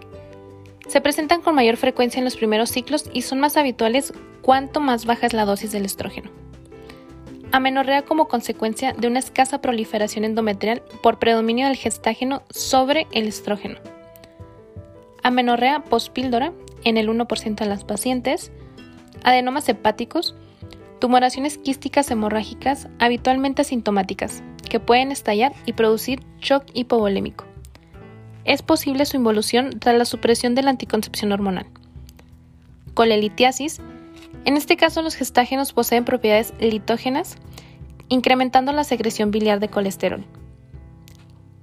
se 0.87 1.01
presentan 1.01 1.43
con 1.43 1.55
mayor 1.55 1.77
frecuencia 1.77 2.19
en 2.19 2.25
los 2.25 2.37
primeros 2.37 2.71
ciclos 2.71 3.11
y 3.13 3.23
son 3.23 3.41
más 3.41 3.57
habituales 3.57 4.15
cuanto 4.41 4.81
más 4.81 5.05
baja 5.05 5.27
es 5.27 5.35
la 5.35 5.45
dosis 5.45 5.73
del 5.73 5.85
estrógeno. 5.85 6.31
Amenorrea 7.51 8.03
como 8.03 8.29
consecuencia 8.29 8.93
de 8.93 9.09
una 9.09 9.19
escasa 9.19 9.61
proliferación 9.61 10.25
endometrial 10.25 10.83
por 11.03 11.19
predominio 11.19 11.67
del 11.67 11.77
gestágeno 11.77 12.43
sobre 12.51 13.07
el 13.11 13.27
estrógeno. 13.27 13.79
Amenorrea 15.23 15.83
pospíldora 15.85 16.53
en 16.85 16.97
el 16.97 17.09
1% 17.09 17.57
de 17.57 17.67
las 17.67 17.85
pacientes, 17.85 18.53
adenomas 19.25 19.69
hepáticos, 19.69 20.35
Tumoraciones 21.01 21.59
quísticas 21.59 22.11
hemorrágicas 22.11 22.89
habitualmente 22.99 23.63
asintomáticas, 23.63 24.43
que 24.69 24.81
pueden 24.81 25.13
estallar 25.13 25.53
y 25.65 25.75
producir 25.75 26.23
shock 26.41 26.65
hipovolémico. 26.75 27.45
Es 28.45 28.63
posible 28.63 29.07
su 29.07 29.17
involución 29.17 29.79
tras 29.79 29.97
la 29.97 30.05
supresión 30.05 30.55
de 30.55 30.63
la 30.63 30.71
anticoncepción 30.71 31.31
hormonal. 31.33 31.67
Colelitiasis. 32.95 33.81
En 34.45 34.57
este 34.57 34.77
caso, 34.77 35.03
los 35.03 35.15
gestágenos 35.15 35.73
poseen 35.73 36.05
propiedades 36.05 36.53
litógenas, 36.59 37.37
incrementando 38.09 38.73
la 38.73 38.85
secreción 38.85 39.31
biliar 39.31 39.61
de 39.61 39.69
colesterol. 39.69 40.25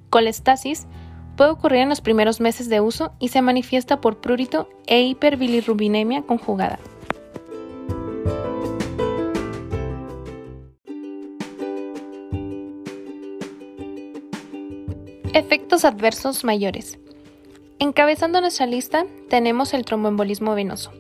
Colestasis 0.10 0.88
puede 1.36 1.50
ocurrir 1.50 1.80
en 1.80 1.89
los 1.89 2.00
primeros 2.00 2.39
meses 2.39 2.70
de 2.70 2.80
uso 2.80 3.12
y 3.20 3.30
se 3.30 3.42
manifiesta 3.42 4.00
por 4.00 4.22
prurito 4.22 4.70
e 4.88 5.01
hiperbilirrubinemia 5.01 6.22
conjugada. 6.22 6.80
Efectos 15.36 15.84
adversos 15.84 16.46
mayores. 16.46 16.98
Encabezando 17.80 18.39
nuestra 18.39 18.68
lista 18.68 19.06
tenemos 19.30 19.74
el 19.74 19.84
tromboembolismo 19.84 20.56
venoso. 20.56 20.94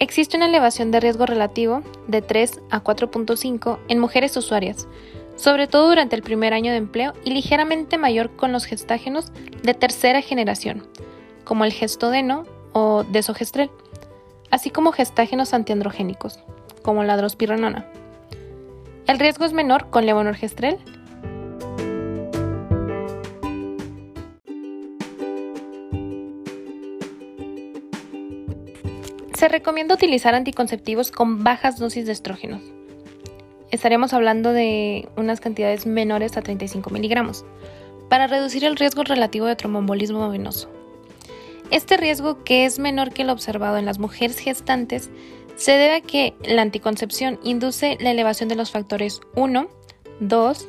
Existe 0.00 0.36
una 0.36 0.46
elevación 0.46 0.90
de 0.90 0.98
riesgo 0.98 1.24
relativo 1.24 1.84
de 2.08 2.20
3 2.20 2.62
a 2.72 2.82
4.5 2.82 3.78
en 3.86 4.00
mujeres 4.00 4.36
usuarias, 4.36 4.88
sobre 5.36 5.68
todo 5.68 5.88
durante 5.88 6.16
el 6.16 6.22
primer 6.24 6.52
año 6.52 6.72
de 6.72 6.78
empleo 6.78 7.12
y 7.22 7.30
ligeramente 7.30 7.96
mayor 7.96 8.34
con 8.34 8.50
los 8.50 8.64
gestágenos 8.64 9.30
de 9.62 9.74
tercera 9.74 10.20
generación, 10.20 10.88
como 11.44 11.64
el 11.64 11.72
gestodeno 11.72 12.46
o 12.72 13.04
desogestrel, 13.04 13.70
así 14.50 14.70
como 14.70 14.90
gestágenos 14.90 15.54
antiandrogénicos, 15.54 16.40
como 16.82 17.04
la 17.04 17.16
drospirenona. 17.16 17.86
El 19.06 19.20
riesgo 19.20 19.44
es 19.44 19.52
menor 19.52 19.90
con 19.90 20.06
levonorgestrel 20.06 20.76
Se 29.44 29.48
recomienda 29.48 29.94
utilizar 29.94 30.34
anticonceptivos 30.34 31.10
con 31.10 31.44
bajas 31.44 31.78
dosis 31.78 32.06
de 32.06 32.12
estrógenos. 32.12 32.62
Estaremos 33.70 34.14
hablando 34.14 34.54
de 34.54 35.06
unas 35.16 35.40
cantidades 35.40 35.84
menores 35.84 36.38
a 36.38 36.40
35 36.40 36.88
miligramos, 36.88 37.44
para 38.08 38.26
reducir 38.26 38.64
el 38.64 38.74
riesgo 38.74 39.02
relativo 39.02 39.44
de 39.44 39.54
tromboembolismo 39.54 40.30
venoso. 40.30 40.70
Este 41.70 41.98
riesgo, 41.98 42.42
que 42.42 42.64
es 42.64 42.78
menor 42.78 43.12
que 43.12 43.20
el 43.20 43.28
observado 43.28 43.76
en 43.76 43.84
las 43.84 43.98
mujeres 43.98 44.38
gestantes, 44.38 45.10
se 45.56 45.72
debe 45.72 45.96
a 45.96 46.00
que 46.00 46.32
la 46.42 46.62
anticoncepción 46.62 47.38
induce 47.42 47.98
la 48.00 48.12
elevación 48.12 48.48
de 48.48 48.56
los 48.56 48.70
factores 48.70 49.20
1, 49.36 49.68
2, 50.20 50.68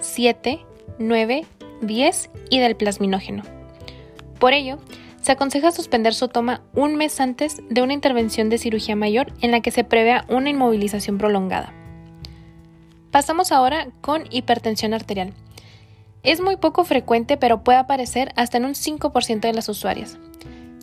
7, 0.00 0.60
9, 1.00 1.44
10 1.80 2.30
y 2.50 2.60
del 2.60 2.76
plasminógeno. 2.76 3.42
Por 4.38 4.52
ello, 4.52 4.78
se 5.26 5.32
aconseja 5.32 5.72
suspender 5.72 6.14
su 6.14 6.28
toma 6.28 6.62
un 6.72 6.94
mes 6.94 7.18
antes 7.18 7.60
de 7.68 7.82
una 7.82 7.94
intervención 7.94 8.48
de 8.48 8.58
cirugía 8.58 8.94
mayor 8.94 9.32
en 9.40 9.50
la 9.50 9.60
que 9.60 9.72
se 9.72 9.82
prevea 9.82 10.24
una 10.28 10.50
inmovilización 10.50 11.18
prolongada. 11.18 11.74
Pasamos 13.10 13.50
ahora 13.50 13.88
con 14.00 14.22
hipertensión 14.30 14.94
arterial. 14.94 15.34
Es 16.22 16.40
muy 16.40 16.54
poco 16.58 16.84
frecuente, 16.84 17.36
pero 17.36 17.64
puede 17.64 17.78
aparecer 17.78 18.32
hasta 18.36 18.58
en 18.58 18.66
un 18.66 18.74
5% 18.74 19.40
de 19.40 19.52
las 19.52 19.68
usuarias, 19.68 20.16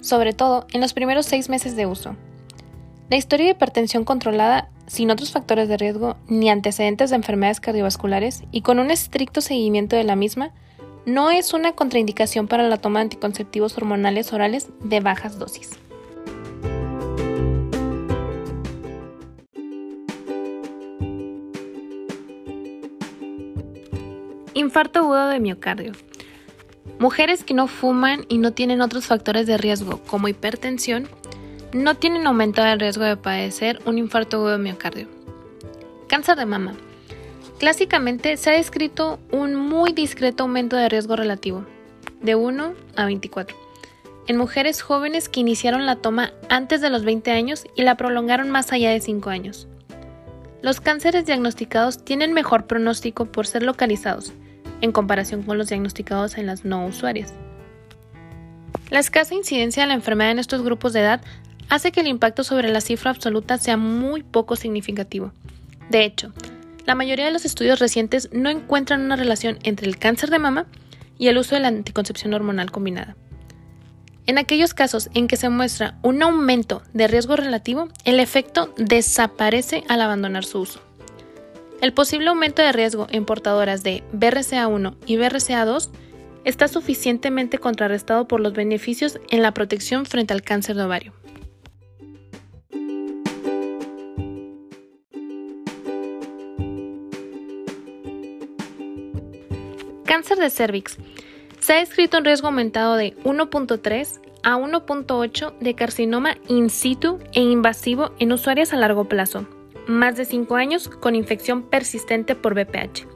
sobre 0.02 0.34
todo 0.34 0.68
en 0.74 0.82
los 0.82 0.94
primeros 0.94 1.26
seis 1.26 1.48
meses 1.48 1.78
de 1.78 1.86
uso. 1.86 2.18
La 3.10 3.16
historia 3.16 3.46
de 3.46 3.52
hipertensión 3.54 4.04
controlada 4.04 4.68
sin 4.88 5.10
otros 5.10 5.32
factores 5.32 5.70
de 5.70 5.78
riesgo 5.78 6.18
ni 6.28 6.50
antecedentes 6.50 7.12
de 7.12 7.16
enfermedades 7.16 7.62
cardiovasculares 7.62 8.44
y 8.52 8.60
con 8.60 8.80
un 8.80 8.92
estricto 8.92 9.40
seguimiento 9.40 9.96
de 9.96 10.04
la 10.04 10.18
misma, 10.18 10.52
no 11.05 11.31
es 11.31 11.53
una 11.53 11.74
contraindicación 11.74 12.48
para 12.48 12.67
la 12.67 12.77
toma 12.77 13.00
de 13.00 13.03
anticonceptivos 13.03 13.77
hormonales 13.77 14.31
orales 14.33 14.69
de 14.81 15.00
bajas 15.00 15.38
dosis. 15.38 15.72
Infarto 24.53 25.00
agudo 25.00 25.27
de 25.27 25.39
miocardio. 25.39 25.93
Mujeres 27.00 27.43
que 27.43 27.53
no 27.53 27.67
fuman 27.67 28.25
y 28.29 28.38
no 28.38 28.51
tienen 28.51 28.81
otros 28.81 29.07
factores 29.07 29.48
de 29.48 29.57
riesgo 29.57 30.00
como 30.03 30.27
hipertensión 30.27 31.07
no 31.74 31.95
tienen 31.95 32.27
aumento 32.27 32.63
del 32.63 32.79
riesgo 32.79 33.03
de 33.03 33.17
padecer 33.17 33.81
un 33.86 33.98
infarto 33.98 34.38
agudo 34.38 34.51
de 34.51 34.57
miocardio. 34.60 35.07
Cáncer 36.07 36.38
de 36.38 36.45
mama. 36.45 36.75
Clásicamente 37.63 38.36
se 38.36 38.50
ha 38.50 38.58
descrito 38.58 39.22
un 39.32 39.55
muy 39.55 39.93
discreto 39.93 40.43
aumento 40.43 40.75
de 40.75 40.89
riesgo 40.89 41.15
relativo, 41.15 41.63
de 42.22 42.36
1 42.36 42.74
a 42.98 43.05
24, 43.05 43.55
en 44.27 44.36
mujeres 44.36 44.82
jóvenes 44.82 45.29
que 45.29 45.39
iniciaron 45.39 45.86
la 45.86 45.96
toma 45.96 46.34
antes 46.50 46.82
de 46.82 46.89
los 46.89 47.05
20 47.05 47.32
años 47.32 47.63
y 47.77 47.84
la 47.84 47.96
prolongaron 47.96 48.50
más 48.50 48.74
allá 48.74 48.91
de 48.91 49.00
5 49.00 49.29
años. 49.29 49.70
Los 50.62 50.82
cánceres 50.82 51.25
diagnosticados 51.25 52.03
tienen 52.03 52.34
mejor 52.34 52.67
pronóstico 52.67 53.27
por 53.27 53.48
ser 53.48 53.63
localizados, 53.63 54.34
en 54.82 54.91
comparación 54.91 55.43
con 55.43 55.58
los 55.58 55.70
diagnosticados 55.70 56.38
en 56.38 56.48
las 56.48 56.65
no 56.65 56.86
usuarias. 56.86 57.34
La 58.89 59.00
escasa 59.00 59.36
incidencia 59.36 59.84
de 59.84 59.88
la 59.88 59.93
enfermedad 59.93 60.32
en 60.32 60.39
estos 60.39 60.63
grupos 60.63 60.91
de 60.91 61.00
edad 61.00 61.22
hace 61.70 61.93
que 61.93 62.01
el 62.01 62.08
impacto 62.08 62.43
sobre 62.43 62.67
la 62.67 62.82
cifra 62.82 63.12
absoluta 63.12 63.58
sea 63.58 63.77
muy 63.77 64.22
poco 64.22 64.58
significativo. 64.58 65.32
De 65.89 66.03
hecho, 66.03 66.34
la 66.86 66.96
mayoría 66.96 67.25
de 67.25 67.32
los 67.32 67.46
estudios 67.46 67.80
recientes 67.80 68.30
no 68.32 68.50
encuentran 68.50 69.02
una 69.02 69.16
relación 69.16 69.58
entre 69.63 69.88
el 69.88 69.98
cáncer 69.98 70.30
de 70.30 70.40
mama 70.40 70.66
y 71.18 71.28
el 71.28 71.38
uso 71.38 71.56
de 71.56 71.62
la 71.62 71.70
anticoncepción 71.70 72.34
hormonal 72.34 72.72
combinada. 72.72 73.16
En 74.25 74.38
aquellos 74.38 74.74
casos 74.74 75.10
en 75.13 75.28
que 75.28 75.36
se 75.36 75.50
muestra 75.50 75.98
un 76.02 76.24
aumento 76.24 76.82
de 76.94 77.08
riesgo 77.08 77.36
relativo, 77.36 77.90
el 78.06 78.20
efecto 78.20 78.74
desaparece 78.78 79.84
al 79.90 80.02
abandonar 80.02 80.46
su 80.46 80.62
uso. 80.62 80.82
El 81.82 81.94
posible 81.94 82.30
aumento 82.30 82.62
de 82.62 82.72
riesgo 82.72 83.08
en 83.12 83.25
portadoras 83.25 83.84
de 83.84 84.04
BRCA1 84.13 84.96
y 85.06 85.18
BRCA2 85.18 85.90
está 86.46 86.70
suficientemente 86.70 87.58
contrarrestado 87.58 88.28
por 88.28 88.40
los 88.40 88.54
beneficios 88.54 89.20
en 89.30 89.42
la 89.42 89.54
protección 89.54 90.06
frente 90.06 90.34
al 90.34 90.42
cáncer 90.42 90.78
de 90.78 90.84
ovario. 90.84 91.13
Cáncer 100.13 100.38
de 100.38 100.51
cervix. 100.51 101.00
Se 101.60 101.74
ha 101.74 101.79
descrito 101.79 102.20
un 102.20 102.25
riesgo 102.25 102.46
aumentado 102.46 102.98
de 102.98 103.15
1.3 103.24 104.22
a 104.43 104.58
1.8 104.58 105.58
de 105.58 105.74
carcinoma 105.74 106.38
in 106.48 106.70
situ 106.70 107.17
e 107.34 107.41
invasivo 107.41 108.12
en 108.20 108.32
usuarias 108.32 108.74
a 108.74 108.75
largo 108.75 109.05
plazo, 109.05 109.48
más 109.88 110.15
de 110.15 110.25
5 110.25 110.55
años 110.55 110.88
con 110.88 111.15
infección 111.15 111.63
persistente 111.63 112.36
por 112.36 112.53
BPH, 112.53 113.08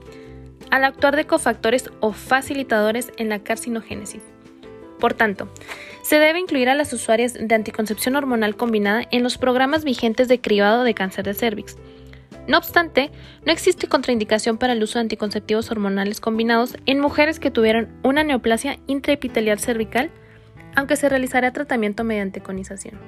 al 0.72 0.86
actuar 0.86 1.16
de 1.16 1.28
cofactores 1.28 1.92
o 2.00 2.14
facilitadores 2.14 3.12
en 3.18 3.30
la 3.30 3.44
carcinogénesis. 3.44 4.24
Por 5.00 5.14
tanto, 5.14 5.50
se 6.02 6.18
debe 6.18 6.40
incluir 6.40 6.68
a 6.68 6.74
las 6.74 6.94
usuarias 6.94 7.36
de 7.36 7.54
anticoncepción 7.54 8.16
hormonal 8.16 8.56
combinada 8.56 9.04
en 9.12 9.22
los 9.22 9.38
programas 9.38 9.84
vigentes 9.84 10.28
de 10.30 10.42
cribado 10.42 10.84
de 10.84 10.96
cáncer 10.96 11.26
de 11.26 11.36
cervix. 11.36 11.78
No 12.48 12.58
obstante, 12.58 13.12
no 13.46 13.52
existe 13.52 13.88
contraindicación 13.88 14.58
para 14.58 14.74
el 14.74 14.82
uso 14.82 15.00
de 15.00 15.02
anticonceptivos 15.02 15.70
hormonales 15.70 16.22
combinados 16.22 16.78
en 16.86 17.00
mujeres 17.00 17.40
que 17.40 17.52
tuvieron 17.52 17.90
una 18.04 18.24
neoplasia 18.24 18.80
intraepitelial 18.88 19.60
cervical, 19.60 20.12
aunque 20.76 20.96
se 20.96 21.10
realizará 21.10 21.52
tratamiento 21.52 22.06
mediante 22.06 22.42
conización. 22.42 23.00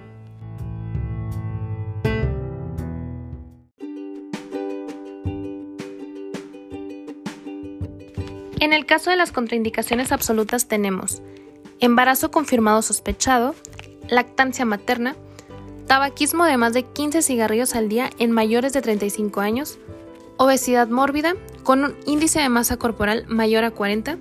En 8.60 8.74
el 8.74 8.86
caso 8.86 9.10
de 9.10 9.16
las 9.16 9.32
contraindicaciones 9.32 10.12
absolutas 10.12 10.68
tenemos 10.68 11.22
embarazo 11.80 12.30
confirmado 12.30 12.82
sospechado, 12.82 13.56
lactancia 14.10 14.66
materna, 14.66 15.16
tabaquismo 15.90 16.46
de 16.46 16.56
más 16.56 16.74
de 16.74 16.84
15 16.84 17.24
cigarrillos 17.24 17.74
al 17.74 17.90
día 17.90 18.12
en 18.20 18.30
mayores 18.32 18.74
de 18.74 18.82
35 18.84 19.42
años, 19.42 19.80
obesidad 20.38 20.88
mórbida 20.88 21.34
con 21.64 21.84
un 21.84 21.96
índice 22.06 22.40
de 22.40 22.48
masa 22.48 22.78
corporal 22.78 23.26
mayor 23.28 23.64
a 23.64 23.72
40, 23.72 24.20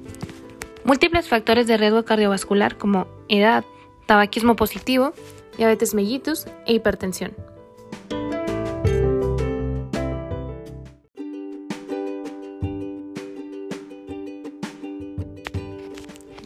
múltiples 0.85 1.29
factores 1.29 1.67
de 1.67 1.77
riesgo 1.77 2.07
cardiovascular 2.07 2.79
como 2.79 3.07
edad, 3.29 3.67
tabaquismo 4.07 4.57
positivo, 4.57 5.13
diabetes 5.59 5.93
mellitus 5.93 6.47
e 6.65 6.73
hipertensión. 6.73 7.37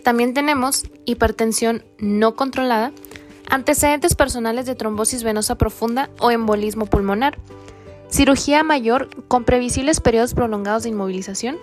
También 0.03 0.35
tenemos 0.35 0.83
hipertensión 1.05 1.85
no 1.99 2.35
controlada, 2.35 2.91
antecedentes 3.53 4.15
personales 4.15 4.65
de 4.65 4.75
trombosis 4.75 5.23
venosa 5.23 5.57
profunda 5.57 6.09
o 6.21 6.31
embolismo 6.31 6.87
pulmonar, 6.87 7.37
cirugía 8.09 8.63
mayor 8.63 9.11
con 9.29 9.45
previsibles 9.45 10.01
periodos 10.01 10.33
prolongados 10.33 10.85
de 10.85 10.89
inmovilización, 10.89 11.59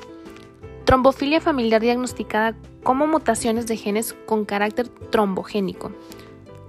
trombofilia 0.85 1.41
familiar 1.41 1.81
diagnosticada 1.81 2.55
como 2.83 3.07
mutaciones 3.07 3.65
de 3.65 3.75
genes 3.75 4.15
con 4.27 4.45
carácter 4.45 4.87
trombogénico, 4.87 5.91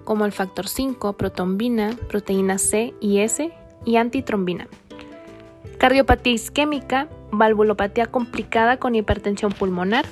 como 0.04 0.24
el 0.24 0.33
factor 0.33 0.66
5, 0.66 1.12
protombina, 1.12 1.94
proteína 2.09 2.56
C 2.56 2.94
y 2.98 3.18
S 3.18 3.52
y 3.85 3.96
antitrombina. 3.96 4.68
Cardiopatía 5.76 6.33
isquémica, 6.33 7.09
valvulopatía 7.30 8.06
complicada 8.06 8.78
con 8.78 8.94
hipertensión 8.94 9.52
pulmonar, 9.52 10.06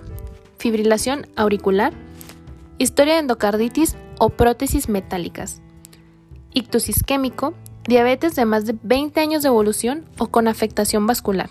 fibrilación 0.59 1.27
auricular, 1.35 1.95
historia 2.77 3.15
de 3.15 3.21
endocarditis 3.21 3.97
o 4.19 4.31
prótesis 4.31 4.89
metálicas, 4.89 5.61
ictus 6.53 6.89
isquémico, 6.89 7.55
diabetes 7.87 8.35
de 8.37 8.45
más 8.45 8.67
de 8.67 8.77
20 8.83 9.21
años 9.21 9.43
de 9.43 9.49
evolución 9.49 10.05
o 10.19 10.29
con 10.29 10.49
afectación 10.49 11.07
vascular, 11.07 11.51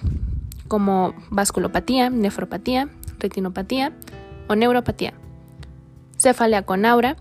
como 0.68 1.14
vasculopatía, 1.30 2.10
nefropatía, 2.10 2.90
retinopatía 3.20 3.94
o 4.48 4.56
neuropatía, 4.56 5.14
cefalea 6.18 6.64
con 6.64 6.86
aura, 6.86 7.18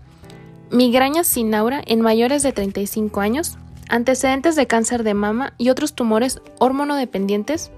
migrañas 0.71 1.27
sin 1.27 1.53
aura 1.55 1.81
en 1.85 2.01
mayores 2.01 2.43
de 2.43 2.51
35 2.51 3.19
años, 3.21 3.57
antecedentes 3.89 4.55
de 4.55 4.67
cáncer 4.67 5.03
de 5.03 5.13
mama 5.13 5.53
y 5.57 5.69
otros 5.69 5.93
tumores 5.93 6.41
hormonodependientes, 6.59 7.71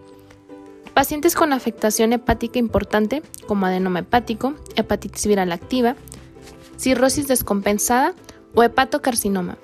Pacientes 0.99 1.33
con 1.33 1.53
afectación 1.53 2.11
hepática 2.11 2.59
importante, 2.59 3.23
como 3.47 3.65
adenoma 3.65 3.99
hepático, 3.99 4.55
hepatitis 4.75 5.27
viral 5.27 5.53
activa, 5.53 5.95
cirrosis 6.79 7.27
descompensada 7.27 8.15
o 8.55 8.63
hepatocarcinoma. 8.63 9.57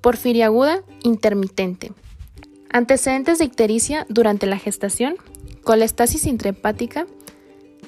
Porfiria 0.00 0.46
aguda 0.46 0.82
intermitente. 1.02 1.92
Antecedentes 2.70 3.38
de 3.38 3.46
ictericia 3.46 4.06
durante 4.08 4.46
la 4.46 4.58
gestación, 4.58 5.16
colestasis 5.64 6.26
intrahepática 6.26 7.06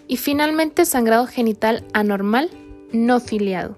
y 0.08 0.16
finalmente 0.16 0.84
sangrado 0.84 1.26
genital 1.26 1.84
anormal 1.92 2.50
no 2.92 3.20
filiado. 3.20 3.76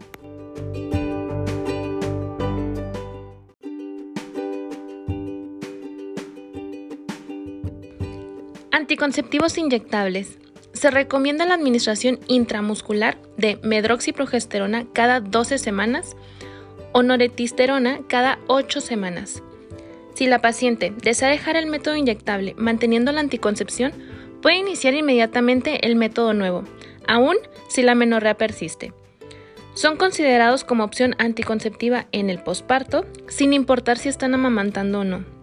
Anticonceptivos 8.71 9.59
inyectables. 9.59 10.39
Se 10.85 10.91
recomienda 10.91 11.47
la 11.47 11.55
administración 11.55 12.21
intramuscular 12.29 13.17
de 13.39 13.59
medroxiprogesterona 13.63 14.85
cada 14.93 15.21
12 15.21 15.57
semanas 15.57 16.15
o 16.93 17.03
noretisterona 17.03 18.01
cada 18.07 18.39
8 18.49 18.83
semanas. 18.83 19.43
Si 20.15 20.27
la 20.27 20.43
paciente 20.43 20.93
desea 21.03 21.31
dejar 21.31 21.57
el 21.57 21.65
método 21.65 21.97
inyectable 21.97 22.55
manteniendo 22.59 23.13
la 23.13 23.21
anticoncepción, 23.21 23.95
puede 24.43 24.57
iniciar 24.57 24.93
inmediatamente 24.93 25.87
el 25.87 25.97
método 25.97 26.35
nuevo, 26.35 26.65
aun 27.09 27.37
si 27.67 27.81
la 27.81 27.95
menorrea 27.95 28.37
persiste. 28.37 28.93
Son 29.73 29.97
considerados 29.97 30.65
como 30.65 30.85
opción 30.85 31.15
anticonceptiva 31.17 32.09
en 32.13 32.29
el 32.29 32.43
posparto, 32.43 33.07
sin 33.27 33.55
importar 33.55 33.97
si 33.97 34.11
están 34.11 34.35
amamantando 34.35 35.01
o 35.01 35.05
no. 35.05 35.34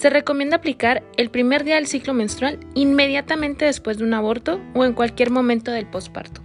Se 0.00 0.08
recomienda 0.08 0.56
aplicar 0.56 1.02
el 1.18 1.28
primer 1.28 1.62
día 1.62 1.74
del 1.74 1.86
ciclo 1.86 2.14
menstrual 2.14 2.58
inmediatamente 2.72 3.66
después 3.66 3.98
de 3.98 4.04
un 4.04 4.14
aborto 4.14 4.58
o 4.74 4.86
en 4.86 4.94
cualquier 4.94 5.30
momento 5.30 5.72
del 5.72 5.84
posparto. 5.84 6.40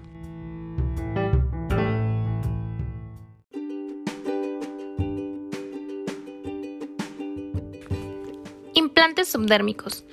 Implantes 8.73 9.29
subdérmicos. 9.29 10.03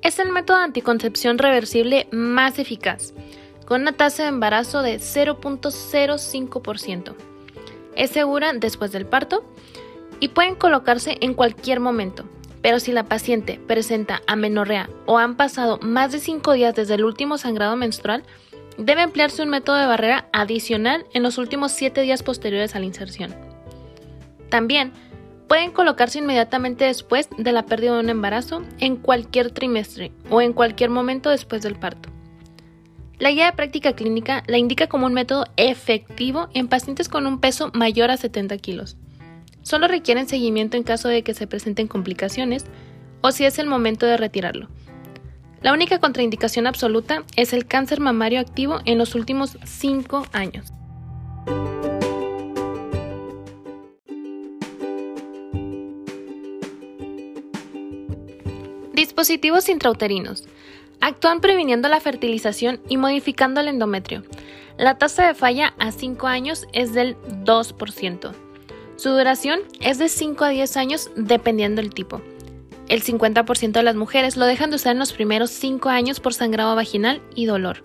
Es 0.00 0.18
el 0.18 0.32
método 0.32 0.56
de 0.56 0.64
anticoncepción 0.64 1.36
reversible 1.36 2.08
más 2.12 2.58
eficaz, 2.58 3.12
con 3.66 3.82
una 3.82 3.92
tasa 3.92 4.22
de 4.22 4.30
embarazo 4.30 4.80
de 4.80 4.96
0.05%. 4.96 7.14
Es 7.94 8.08
segura 8.08 8.54
después 8.54 8.90
del 8.92 9.04
parto 9.04 9.44
y 10.18 10.28
pueden 10.28 10.54
colocarse 10.54 11.18
en 11.20 11.34
cualquier 11.34 11.80
momento. 11.80 12.24
Pero 12.66 12.80
si 12.80 12.90
la 12.90 13.04
paciente 13.04 13.60
presenta 13.64 14.22
amenorrea 14.26 14.90
o 15.06 15.18
han 15.18 15.36
pasado 15.36 15.78
más 15.82 16.10
de 16.10 16.18
5 16.18 16.54
días 16.54 16.74
desde 16.74 16.94
el 16.94 17.04
último 17.04 17.38
sangrado 17.38 17.76
menstrual, 17.76 18.24
debe 18.76 19.02
emplearse 19.02 19.44
un 19.44 19.50
método 19.50 19.76
de 19.76 19.86
barrera 19.86 20.28
adicional 20.32 21.06
en 21.14 21.22
los 21.22 21.38
últimos 21.38 21.70
7 21.70 22.00
días 22.00 22.24
posteriores 22.24 22.74
a 22.74 22.80
la 22.80 22.86
inserción. 22.86 23.36
También 24.48 24.90
pueden 25.46 25.70
colocarse 25.70 26.18
inmediatamente 26.18 26.86
después 26.86 27.28
de 27.38 27.52
la 27.52 27.66
pérdida 27.66 27.94
de 27.94 28.00
un 28.00 28.10
embarazo 28.10 28.64
en 28.80 28.96
cualquier 28.96 29.52
trimestre 29.52 30.10
o 30.28 30.40
en 30.40 30.52
cualquier 30.52 30.90
momento 30.90 31.30
después 31.30 31.62
del 31.62 31.76
parto. 31.76 32.08
La 33.20 33.30
guía 33.30 33.46
de 33.46 33.56
práctica 33.56 33.92
clínica 33.92 34.42
la 34.48 34.58
indica 34.58 34.88
como 34.88 35.06
un 35.06 35.14
método 35.14 35.44
efectivo 35.56 36.48
en 36.52 36.66
pacientes 36.66 37.08
con 37.08 37.28
un 37.28 37.38
peso 37.38 37.70
mayor 37.74 38.10
a 38.10 38.16
70 38.16 38.58
kilos. 38.58 38.96
Solo 39.66 39.88
requieren 39.88 40.28
seguimiento 40.28 40.76
en 40.76 40.84
caso 40.84 41.08
de 41.08 41.24
que 41.24 41.34
se 41.34 41.48
presenten 41.48 41.88
complicaciones 41.88 42.66
o 43.20 43.32
si 43.32 43.44
es 43.44 43.58
el 43.58 43.66
momento 43.66 44.06
de 44.06 44.16
retirarlo. 44.16 44.68
La 45.60 45.72
única 45.72 45.98
contraindicación 45.98 46.68
absoluta 46.68 47.24
es 47.34 47.52
el 47.52 47.66
cáncer 47.66 47.98
mamario 47.98 48.38
activo 48.38 48.78
en 48.84 48.96
los 48.96 49.16
últimos 49.16 49.58
5 49.64 50.28
años. 50.32 50.72
Dispositivos 58.92 59.68
intrauterinos. 59.68 60.44
Actúan 61.00 61.40
previniendo 61.40 61.88
la 61.88 61.98
fertilización 61.98 62.80
y 62.88 62.98
modificando 62.98 63.60
el 63.62 63.66
endometrio. 63.66 64.22
La 64.78 64.96
tasa 64.96 65.26
de 65.26 65.34
falla 65.34 65.74
a 65.80 65.90
5 65.90 66.28
años 66.28 66.68
es 66.72 66.94
del 66.94 67.16
2%. 67.44 68.45
Su 68.96 69.10
duración 69.10 69.60
es 69.80 69.98
de 69.98 70.08
5 70.08 70.44
a 70.44 70.48
10 70.48 70.76
años 70.78 71.10
dependiendo 71.16 71.82
del 71.82 71.92
tipo. 71.92 72.22
El 72.88 73.02
50% 73.02 73.72
de 73.72 73.82
las 73.82 73.94
mujeres 73.94 74.36
lo 74.36 74.46
dejan 74.46 74.70
de 74.70 74.76
usar 74.76 74.92
en 74.92 74.98
los 74.98 75.12
primeros 75.12 75.50
5 75.50 75.90
años 75.90 76.18
por 76.18 76.32
sangrado 76.32 76.74
vaginal 76.74 77.20
y 77.34 77.44
dolor. 77.44 77.82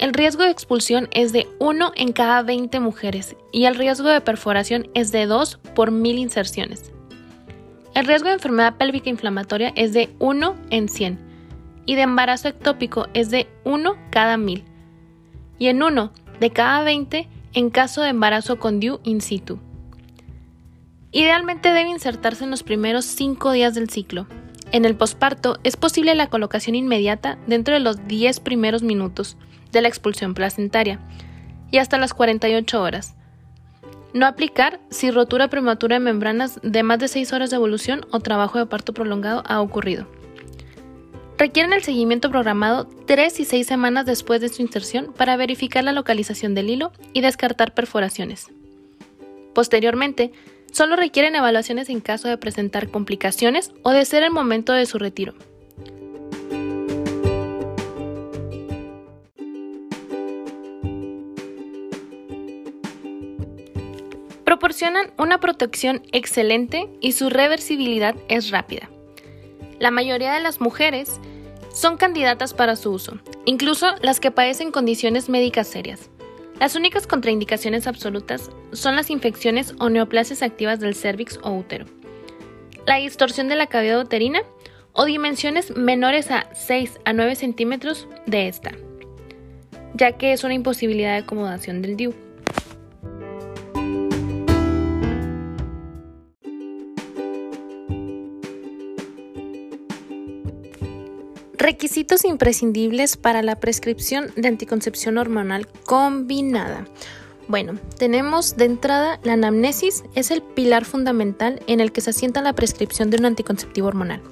El 0.00 0.12
riesgo 0.12 0.42
de 0.42 0.50
expulsión 0.50 1.08
es 1.12 1.32
de 1.32 1.46
1 1.60 1.92
en 1.94 2.12
cada 2.12 2.42
20 2.42 2.80
mujeres 2.80 3.36
y 3.52 3.66
el 3.66 3.76
riesgo 3.76 4.08
de 4.08 4.20
perforación 4.20 4.88
es 4.94 5.12
de 5.12 5.26
2 5.26 5.58
por 5.74 5.92
1000 5.92 6.18
inserciones. 6.18 6.92
El 7.94 8.06
riesgo 8.06 8.28
de 8.28 8.34
enfermedad 8.34 8.76
pélvica 8.76 9.10
inflamatoria 9.10 9.72
es 9.76 9.92
de 9.92 10.10
1 10.18 10.56
en 10.70 10.88
100 10.88 11.18
y 11.86 11.94
de 11.94 12.02
embarazo 12.02 12.48
ectópico 12.48 13.06
es 13.14 13.30
de 13.30 13.48
1 13.64 13.96
cada 14.10 14.36
1000 14.36 14.64
y 15.58 15.68
en 15.68 15.82
1 15.82 16.12
de 16.40 16.50
cada 16.50 16.82
20 16.82 17.28
en 17.54 17.70
caso 17.70 18.02
de 18.02 18.10
embarazo 18.10 18.58
con 18.58 18.80
DIU 18.80 19.00
in 19.04 19.20
situ. 19.20 19.58
Idealmente 21.10 21.72
debe 21.72 21.88
insertarse 21.88 22.44
en 22.44 22.50
los 22.50 22.62
primeros 22.62 23.04
5 23.06 23.52
días 23.52 23.74
del 23.74 23.88
ciclo. 23.88 24.26
En 24.72 24.84
el 24.84 24.94
posparto 24.94 25.58
es 25.64 25.76
posible 25.76 26.14
la 26.14 26.28
colocación 26.28 26.76
inmediata 26.76 27.38
dentro 27.46 27.72
de 27.72 27.80
los 27.80 28.06
10 28.06 28.40
primeros 28.40 28.82
minutos 28.82 29.38
de 29.72 29.80
la 29.80 29.88
expulsión 29.88 30.34
placentaria 30.34 31.00
y 31.70 31.78
hasta 31.78 31.96
las 31.96 32.12
48 32.12 32.82
horas. 32.82 33.14
No 34.12 34.26
aplicar 34.26 34.80
si 34.90 35.10
rotura 35.10 35.48
prematura 35.48 35.96
de 35.96 36.00
membranas 36.00 36.60
de 36.62 36.82
más 36.82 36.98
de 36.98 37.08
6 37.08 37.32
horas 37.32 37.50
de 37.50 37.56
evolución 37.56 38.06
o 38.10 38.20
trabajo 38.20 38.58
de 38.58 38.66
parto 38.66 38.92
prolongado 38.92 39.42
ha 39.46 39.62
ocurrido. 39.62 40.06
Requieren 41.38 41.72
el 41.72 41.84
seguimiento 41.84 42.30
programado 42.30 42.86
3 43.06 43.40
y 43.40 43.44
6 43.44 43.66
semanas 43.66 44.04
después 44.04 44.40
de 44.40 44.48
su 44.48 44.60
inserción 44.60 45.14
para 45.16 45.36
verificar 45.36 45.84
la 45.84 45.92
localización 45.92 46.54
del 46.54 46.68
hilo 46.68 46.92
y 47.14 47.20
descartar 47.20 47.72
perforaciones. 47.74 48.48
Posteriormente, 49.54 50.32
solo 50.72 50.96
requieren 50.96 51.34
evaluaciones 51.34 51.88
en 51.88 52.00
caso 52.00 52.28
de 52.28 52.38
presentar 52.38 52.90
complicaciones 52.90 53.72
o 53.82 53.90
de 53.90 54.04
ser 54.04 54.22
el 54.22 54.30
momento 54.30 54.72
de 54.72 54.86
su 54.86 54.98
retiro. 54.98 55.34
Proporcionan 64.44 65.12
una 65.18 65.38
protección 65.40 66.02
excelente 66.12 66.88
y 67.00 67.12
su 67.12 67.30
reversibilidad 67.30 68.14
es 68.28 68.50
rápida. 68.50 68.90
La 69.78 69.90
mayoría 69.90 70.32
de 70.32 70.40
las 70.40 70.60
mujeres 70.60 71.20
son 71.72 71.96
candidatas 71.96 72.54
para 72.54 72.74
su 72.74 72.90
uso, 72.90 73.18
incluso 73.44 73.86
las 74.02 74.18
que 74.18 74.30
padecen 74.30 74.72
condiciones 74.72 75.28
médicas 75.28 75.68
serias. 75.68 76.10
Las 76.60 76.74
únicas 76.74 77.06
contraindicaciones 77.06 77.86
absolutas 77.86 78.50
son 78.72 78.96
las 78.96 79.10
infecciones 79.10 79.74
o 79.78 79.90
neoplasias 79.90 80.42
activas 80.42 80.80
del 80.80 80.96
cervix 80.96 81.38
o 81.42 81.52
útero, 81.52 81.86
la 82.84 82.96
distorsión 82.96 83.48
de 83.48 83.54
la 83.54 83.68
cavidad 83.68 84.00
uterina 84.00 84.40
o 84.92 85.04
dimensiones 85.04 85.76
menores 85.76 86.32
a 86.32 86.48
6 86.54 86.98
a 87.04 87.12
9 87.12 87.36
centímetros 87.36 88.08
de 88.26 88.48
esta, 88.48 88.72
ya 89.94 90.12
que 90.12 90.32
es 90.32 90.42
una 90.42 90.54
imposibilidad 90.54 91.12
de 91.12 91.18
acomodación 91.18 91.80
del 91.80 91.96
DIU. 91.96 92.27
Requisitos 101.68 102.24
imprescindibles 102.24 103.18
para 103.18 103.42
la 103.42 103.60
prescripción 103.60 104.32
de 104.36 104.48
anticoncepción 104.48 105.18
hormonal 105.18 105.68
combinada. 105.84 106.86
Bueno, 107.46 107.78
tenemos 107.98 108.56
de 108.56 108.64
entrada 108.64 109.20
la 109.22 109.34
anamnesis, 109.34 110.02
es 110.14 110.30
el 110.30 110.40
pilar 110.40 110.86
fundamental 110.86 111.60
en 111.66 111.80
el 111.80 111.92
que 111.92 112.00
se 112.00 112.08
asienta 112.08 112.40
la 112.40 112.54
prescripción 112.54 113.10
de 113.10 113.18
un 113.18 113.26
anticonceptivo 113.26 113.86
hormonal. 113.86 114.22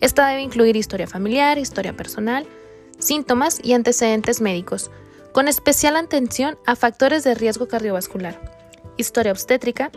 Esta 0.00 0.26
debe 0.26 0.42
incluir 0.42 0.74
historia 0.74 1.06
familiar, 1.06 1.56
historia 1.56 1.96
personal, 1.96 2.48
síntomas 2.98 3.60
y 3.62 3.72
antecedentes 3.72 4.40
médicos, 4.40 4.90
con 5.30 5.46
especial 5.46 5.94
atención 5.94 6.58
a 6.66 6.74
factores 6.74 7.22
de 7.22 7.36
riesgo 7.36 7.68
cardiovascular, 7.68 8.40
historia 8.96 9.30
obstétrica, 9.30 9.92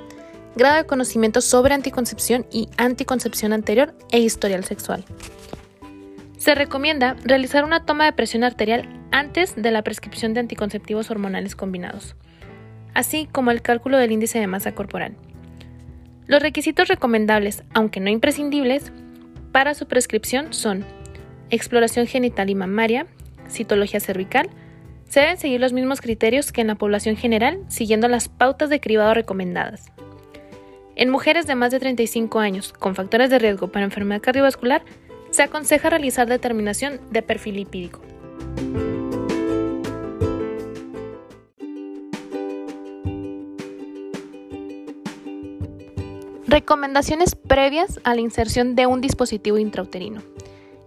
grado 0.55 0.75
de 0.75 0.85
conocimiento 0.85 1.41
sobre 1.41 1.73
anticoncepción 1.73 2.45
y 2.51 2.69
anticoncepción 2.77 3.53
anterior 3.53 3.95
e 4.11 4.19
historial 4.19 4.65
sexual. 4.65 5.03
Se 6.39 6.55
recomienda 6.55 7.17
realizar 7.25 7.65
una 7.65 7.83
toma 7.85 8.05
de 8.05 8.13
presión 8.13 8.45
arterial 8.45 8.87
antes 9.11 9.61
de 9.61 9.71
la 9.71 9.83
prescripción 9.83 10.33
de 10.33 10.39
anticonceptivos 10.39 11.11
hormonales 11.11 11.53
combinados, 11.53 12.15
así 12.93 13.27
como 13.29 13.51
el 13.51 13.61
cálculo 13.61 13.97
del 13.97 14.13
índice 14.13 14.39
de 14.39 14.47
masa 14.47 14.71
corporal. 14.71 15.17
Los 16.27 16.41
requisitos 16.41 16.87
recomendables, 16.87 17.63
aunque 17.73 17.99
no 17.99 18.09
imprescindibles, 18.09 18.93
para 19.51 19.73
su 19.73 19.85
prescripción 19.85 20.53
son 20.53 20.85
exploración 21.49 22.07
genital 22.07 22.49
y 22.49 22.55
mamaria, 22.55 23.05
citología 23.49 23.99
cervical, 23.99 24.49
se 25.09 25.19
deben 25.19 25.37
seguir 25.37 25.59
los 25.59 25.73
mismos 25.73 25.99
criterios 25.99 26.53
que 26.53 26.61
en 26.61 26.67
la 26.67 26.75
población 26.75 27.17
general, 27.17 27.65
siguiendo 27.67 28.07
las 28.07 28.29
pautas 28.29 28.69
de 28.69 28.79
cribado 28.79 29.13
recomendadas. 29.13 29.91
En 30.95 31.09
mujeres 31.09 31.47
de 31.47 31.55
más 31.55 31.71
de 31.71 31.79
35 31.79 32.39
años 32.39 32.71
con 32.71 32.95
factores 32.95 33.29
de 33.29 33.39
riesgo 33.39 33.67
para 33.67 33.83
enfermedad 33.83 34.21
cardiovascular, 34.21 34.83
se 35.31 35.43
aconseja 35.43 35.89
realizar 35.89 36.27
determinación 36.27 36.99
de 37.11 37.21
perfil 37.21 37.55
lipídico. 37.55 38.01
Recomendaciones 46.49 47.35
previas 47.35 47.99
a 48.03 48.15
la 48.15 48.21
inserción 48.21 48.75
de 48.75 48.87
un 48.87 49.01
dispositivo 49.01 49.59
intrauterino. 49.59 50.23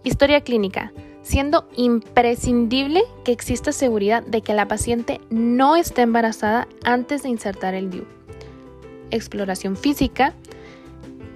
Historia 0.03 0.41
clínica. 0.41 0.91
Siendo 1.21 1.69
imprescindible 1.77 3.01
que 3.23 3.31
exista 3.31 3.71
seguridad 3.71 4.23
de 4.23 4.41
que 4.41 4.53
la 4.53 4.67
paciente 4.67 5.21
no 5.29 5.77
esté 5.77 6.01
embarazada 6.01 6.67
antes 6.83 7.23
de 7.23 7.29
insertar 7.29 7.75
el 7.75 7.89
DIU. 7.89 8.05
Exploración 9.09 9.77
física. 9.77 10.33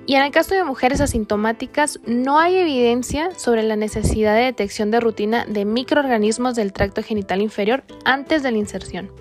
Y 0.08 0.15
en 0.15 0.24
el 0.24 0.32
caso 0.32 0.56
de 0.56 0.63
mujeres 0.63 1.02
asintomáticas, 1.02 2.00
no 2.08 2.39
hay 2.39 2.56
evidencia 2.56 3.32
sobre 3.36 3.62
la 3.62 3.76
necesidad 3.76 4.36
de 4.36 4.43
detección 4.43 4.89
de 4.89 5.02
rutina 5.02 5.46
de 5.46 5.65
microorganismos 5.65 6.56
del 6.56 6.72
tracto 6.72 7.04
genital 7.04 7.41
inferior 7.41 7.84
antes 8.06 8.41
de 8.41 8.52
la 8.52 8.58
inserción. 8.58 9.12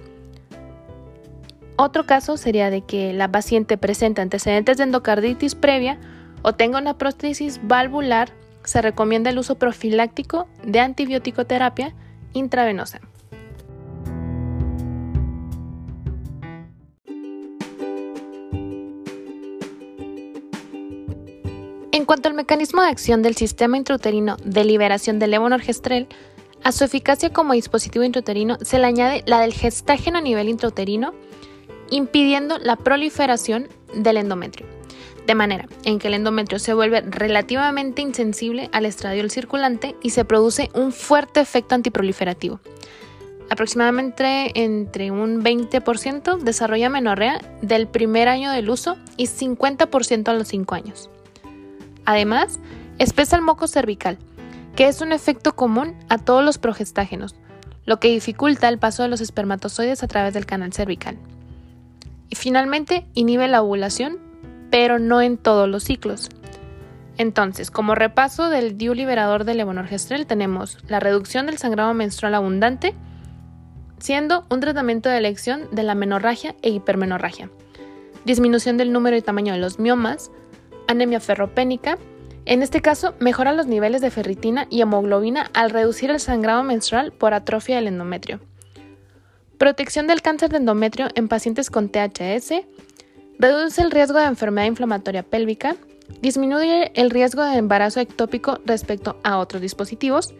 Otro 1.74 2.06
caso 2.06 2.36
sería 2.36 2.70
de 2.70 2.82
que 2.82 3.12
la 3.12 3.32
paciente 3.32 3.76
presente 3.76 4.22
antecedentes 4.22 4.76
de 4.76 4.84
endocarditis 4.84 5.56
previa 5.56 5.98
o 6.42 6.52
tenga 6.52 6.78
una 6.78 6.96
prótesis 6.96 7.58
valvular, 7.64 8.30
se 8.62 8.80
recomienda 8.80 9.30
el 9.30 9.38
uso 9.38 9.56
profiláctico 9.56 10.46
de 10.62 10.78
antibiótico 10.78 11.46
terapia 11.46 11.94
intravenosa. 12.32 13.00
Cuanto 22.06 22.28
al 22.28 22.34
mecanismo 22.34 22.82
de 22.82 22.88
acción 22.88 23.22
del 23.22 23.36
sistema 23.36 23.76
intrauterino 23.76 24.36
de 24.44 24.64
liberación 24.64 25.18
del 25.18 25.32
levonorgestrel, 25.32 26.08
a 26.62 26.72
su 26.72 26.84
eficacia 26.84 27.32
como 27.32 27.52
dispositivo 27.52 28.04
intrauterino 28.04 28.58
se 28.62 28.78
le 28.78 28.86
añade 28.86 29.22
la 29.26 29.40
del 29.40 29.52
gestágeno 29.52 30.18
a 30.18 30.22
nivel 30.22 30.48
intrauterino, 30.48 31.12
impidiendo 31.90 32.58
la 32.58 32.76
proliferación 32.76 33.68
del 33.94 34.16
endometrio, 34.16 34.66
de 35.26 35.34
manera 35.34 35.68
en 35.84 35.98
que 35.98 36.08
el 36.08 36.14
endometrio 36.14 36.58
se 36.58 36.74
vuelve 36.74 37.02
relativamente 37.02 38.02
insensible 38.02 38.68
al 38.72 38.86
estradiol 38.86 39.30
circulante 39.30 39.94
y 40.02 40.10
se 40.10 40.24
produce 40.24 40.70
un 40.74 40.92
fuerte 40.92 41.40
efecto 41.40 41.74
antiproliferativo. 41.74 42.60
Aproximadamente 43.48 44.50
entre 44.60 45.12
un 45.12 45.44
20% 45.44 46.38
desarrolla 46.38 46.88
menorrea 46.88 47.40
del 47.62 47.86
primer 47.86 48.28
año 48.28 48.50
del 48.50 48.70
uso 48.70 48.96
y 49.16 49.26
50% 49.26 50.28
a 50.28 50.32
los 50.32 50.48
5 50.48 50.74
años. 50.74 51.10
Además, 52.06 52.60
espesa 52.98 53.36
el 53.36 53.42
moco 53.42 53.66
cervical, 53.66 54.16
que 54.74 54.88
es 54.88 55.00
un 55.00 55.12
efecto 55.12 55.54
común 55.54 55.94
a 56.08 56.18
todos 56.18 56.44
los 56.44 56.58
progestágenos, 56.58 57.34
lo 57.84 58.00
que 58.00 58.08
dificulta 58.08 58.68
el 58.68 58.78
paso 58.78 59.02
de 59.02 59.08
los 59.08 59.20
espermatozoides 59.20 60.02
a 60.02 60.08
través 60.08 60.32
del 60.32 60.46
canal 60.46 60.72
cervical. 60.72 61.18
Y 62.30 62.36
finalmente, 62.36 63.06
inhibe 63.14 63.48
la 63.48 63.62
ovulación, 63.62 64.18
pero 64.70 64.98
no 64.98 65.20
en 65.20 65.36
todos 65.36 65.68
los 65.68 65.84
ciclos. 65.84 66.30
Entonces, 67.18 67.70
como 67.70 67.94
repaso 67.94 68.50
del 68.50 68.76
DIU 68.76 68.94
liberador 68.94 69.44
del 69.44 69.56
levonorgestrel 69.58 70.26
tenemos 70.26 70.78
la 70.88 71.00
reducción 71.00 71.46
del 71.46 71.58
sangrado 71.58 71.94
menstrual 71.94 72.34
abundante, 72.34 72.94
siendo 73.98 74.44
un 74.50 74.60
tratamiento 74.60 75.08
de 75.08 75.18
elección 75.18 75.68
de 75.72 75.82
la 75.82 75.94
menorragia 75.94 76.54
e 76.62 76.70
hipermenorragia, 76.70 77.48
disminución 78.24 78.76
del 78.76 78.92
número 78.92 79.16
y 79.16 79.22
tamaño 79.22 79.54
de 79.54 79.60
los 79.60 79.78
miomas, 79.78 80.30
anemia 80.88 81.20
ferropénica, 81.20 81.98
en 82.44 82.62
este 82.62 82.80
caso 82.80 83.14
mejora 83.18 83.52
los 83.52 83.66
niveles 83.66 84.00
de 84.00 84.10
ferritina 84.10 84.66
y 84.70 84.80
hemoglobina 84.80 85.50
al 85.52 85.70
reducir 85.70 86.10
el 86.10 86.20
sangrado 86.20 86.62
menstrual 86.62 87.12
por 87.12 87.34
atrofia 87.34 87.76
del 87.76 87.88
endometrio. 87.88 88.40
Protección 89.58 90.06
del 90.06 90.22
cáncer 90.22 90.50
de 90.50 90.58
endometrio 90.58 91.08
en 91.14 91.28
pacientes 91.28 91.70
con 91.70 91.88
THS, 91.88 92.52
reduce 93.38 93.82
el 93.82 93.90
riesgo 93.90 94.18
de 94.18 94.26
enfermedad 94.26 94.66
inflamatoria 94.66 95.22
pélvica, 95.22 95.76
disminuye 96.20 96.92
el 96.94 97.10
riesgo 97.10 97.42
de 97.42 97.56
embarazo 97.56 98.00
ectópico 98.00 98.60
respecto 98.64 99.18
a 99.24 99.38
otros 99.38 99.62
dispositivos 99.62 100.34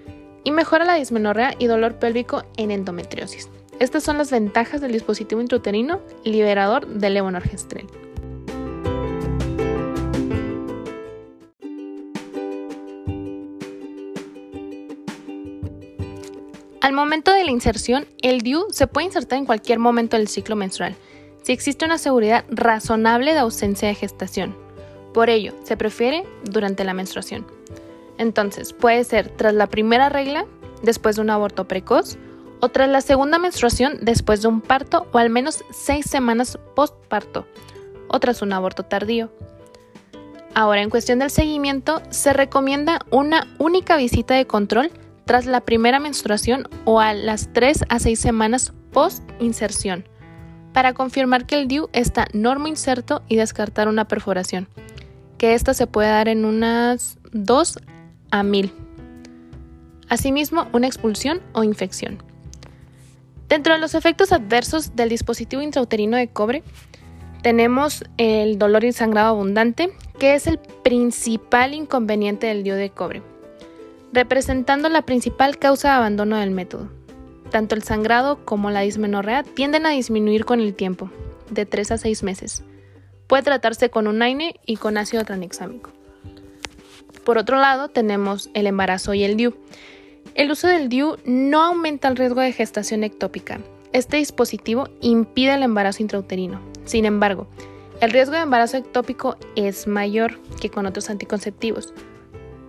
y 0.44 0.52
mejora 0.52 0.84
la 0.84 0.94
dismenorrea 0.94 1.54
y 1.58 1.66
dolor 1.66 1.98
pélvico 1.98 2.44
en 2.56 2.70
endometriosis. 2.70 3.50
Estas 3.80 4.04
son 4.04 4.16
las 4.16 4.30
ventajas 4.30 4.80
del 4.80 4.92
dispositivo 4.92 5.40
intrauterino 5.40 6.00
liberador 6.24 6.86
del 6.86 7.14
levonorgestrel. 7.14 7.86
Al 16.86 16.92
momento 16.92 17.32
de 17.32 17.42
la 17.42 17.50
inserción, 17.50 18.06
el 18.22 18.42
DIU 18.42 18.66
se 18.70 18.86
puede 18.86 19.06
insertar 19.08 19.40
en 19.40 19.44
cualquier 19.44 19.80
momento 19.80 20.16
del 20.16 20.28
ciclo 20.28 20.54
menstrual, 20.54 20.94
si 21.42 21.50
existe 21.50 21.84
una 21.84 21.98
seguridad 21.98 22.44
razonable 22.48 23.32
de 23.32 23.40
ausencia 23.40 23.88
de 23.88 23.96
gestación. 23.96 24.56
Por 25.12 25.28
ello, 25.28 25.52
se 25.64 25.76
prefiere 25.76 26.22
durante 26.44 26.84
la 26.84 26.94
menstruación. 26.94 27.44
Entonces, 28.18 28.72
puede 28.72 29.02
ser 29.02 29.30
tras 29.30 29.52
la 29.52 29.66
primera 29.66 30.10
regla, 30.10 30.46
después 30.84 31.16
de 31.16 31.22
un 31.22 31.30
aborto 31.30 31.66
precoz, 31.66 32.18
o 32.60 32.68
tras 32.68 32.88
la 32.88 33.00
segunda 33.00 33.40
menstruación 33.40 33.98
después 34.02 34.42
de 34.42 34.46
un 34.46 34.60
parto 34.60 35.08
o 35.10 35.18
al 35.18 35.28
menos 35.28 35.64
seis 35.72 36.06
semanas 36.08 36.56
postparto, 36.76 37.48
o 38.06 38.20
tras 38.20 38.42
un 38.42 38.52
aborto 38.52 38.84
tardío. 38.84 39.32
Ahora, 40.54 40.82
en 40.82 40.90
cuestión 40.90 41.18
del 41.18 41.30
seguimiento, 41.32 42.00
se 42.10 42.32
recomienda 42.32 43.00
una 43.10 43.52
única 43.58 43.96
visita 43.96 44.34
de 44.34 44.46
control 44.46 44.92
tras 45.26 45.44
la 45.44 45.60
primera 45.60 45.98
menstruación 45.98 46.68
o 46.84 47.00
a 47.00 47.12
las 47.12 47.52
3 47.52 47.84
a 47.88 47.98
6 47.98 48.18
semanas 48.18 48.72
post-inserción, 48.92 50.08
para 50.72 50.94
confirmar 50.94 51.46
que 51.46 51.56
el 51.56 51.68
DIU 51.68 51.88
está 51.92 52.28
normo 52.32 52.68
inserto 52.68 53.22
y 53.28 53.36
descartar 53.36 53.88
una 53.88 54.06
perforación, 54.06 54.68
que 55.36 55.54
esta 55.54 55.74
se 55.74 55.86
puede 55.86 56.08
dar 56.08 56.28
en 56.28 56.44
unas 56.44 57.18
2 57.32 57.78
a 58.30 58.42
1000. 58.42 58.72
Asimismo, 60.08 60.68
una 60.72 60.86
expulsión 60.86 61.42
o 61.52 61.64
infección. 61.64 62.22
Dentro 63.48 63.74
de 63.74 63.80
los 63.80 63.94
efectos 63.94 64.32
adversos 64.32 64.94
del 64.94 65.08
dispositivo 65.08 65.60
intrauterino 65.60 66.16
de 66.16 66.28
cobre, 66.28 66.62
tenemos 67.42 68.04
el 68.16 68.58
dolor 68.58 68.84
y 68.84 68.92
sangrado 68.92 69.28
abundante, 69.28 69.90
que 70.18 70.34
es 70.34 70.46
el 70.46 70.58
principal 70.84 71.74
inconveniente 71.74 72.46
del 72.46 72.62
DIU 72.62 72.74
de 72.74 72.90
cobre, 72.90 73.22
representando 74.12 74.88
la 74.88 75.02
principal 75.02 75.58
causa 75.58 75.88
de 75.88 75.94
abandono 75.94 76.36
del 76.36 76.50
método. 76.50 76.88
Tanto 77.50 77.74
el 77.74 77.82
sangrado 77.82 78.44
como 78.44 78.70
la 78.70 78.80
dismenorrea 78.80 79.42
tienden 79.42 79.86
a 79.86 79.90
disminuir 79.90 80.44
con 80.44 80.60
el 80.60 80.74
tiempo, 80.74 81.10
de 81.50 81.66
3 81.66 81.92
a 81.92 81.98
6 81.98 82.22
meses. 82.22 82.64
Puede 83.26 83.42
tratarse 83.42 83.90
con 83.90 84.06
un 84.06 84.22
AINE 84.22 84.60
y 84.66 84.76
con 84.76 84.98
ácido 84.98 85.24
tranexámico. 85.24 85.90
Por 87.24 87.38
otro 87.38 87.56
lado, 87.56 87.88
tenemos 87.88 88.50
el 88.54 88.66
embarazo 88.66 89.14
y 89.14 89.24
el 89.24 89.36
DIU. 89.36 89.56
El 90.34 90.50
uso 90.50 90.68
del 90.68 90.88
DIU 90.88 91.16
no 91.24 91.62
aumenta 91.62 92.08
el 92.08 92.16
riesgo 92.16 92.40
de 92.40 92.52
gestación 92.52 93.02
ectópica. 93.04 93.60
Este 93.92 94.18
dispositivo 94.18 94.88
impide 95.00 95.54
el 95.54 95.62
embarazo 95.62 96.02
intrauterino. 96.02 96.60
Sin 96.84 97.04
embargo, 97.04 97.48
el 98.00 98.10
riesgo 98.10 98.34
de 98.36 98.42
embarazo 98.42 98.76
ectópico 98.76 99.36
es 99.56 99.86
mayor 99.86 100.38
que 100.60 100.70
con 100.70 100.86
otros 100.86 101.08
anticonceptivos, 101.10 101.94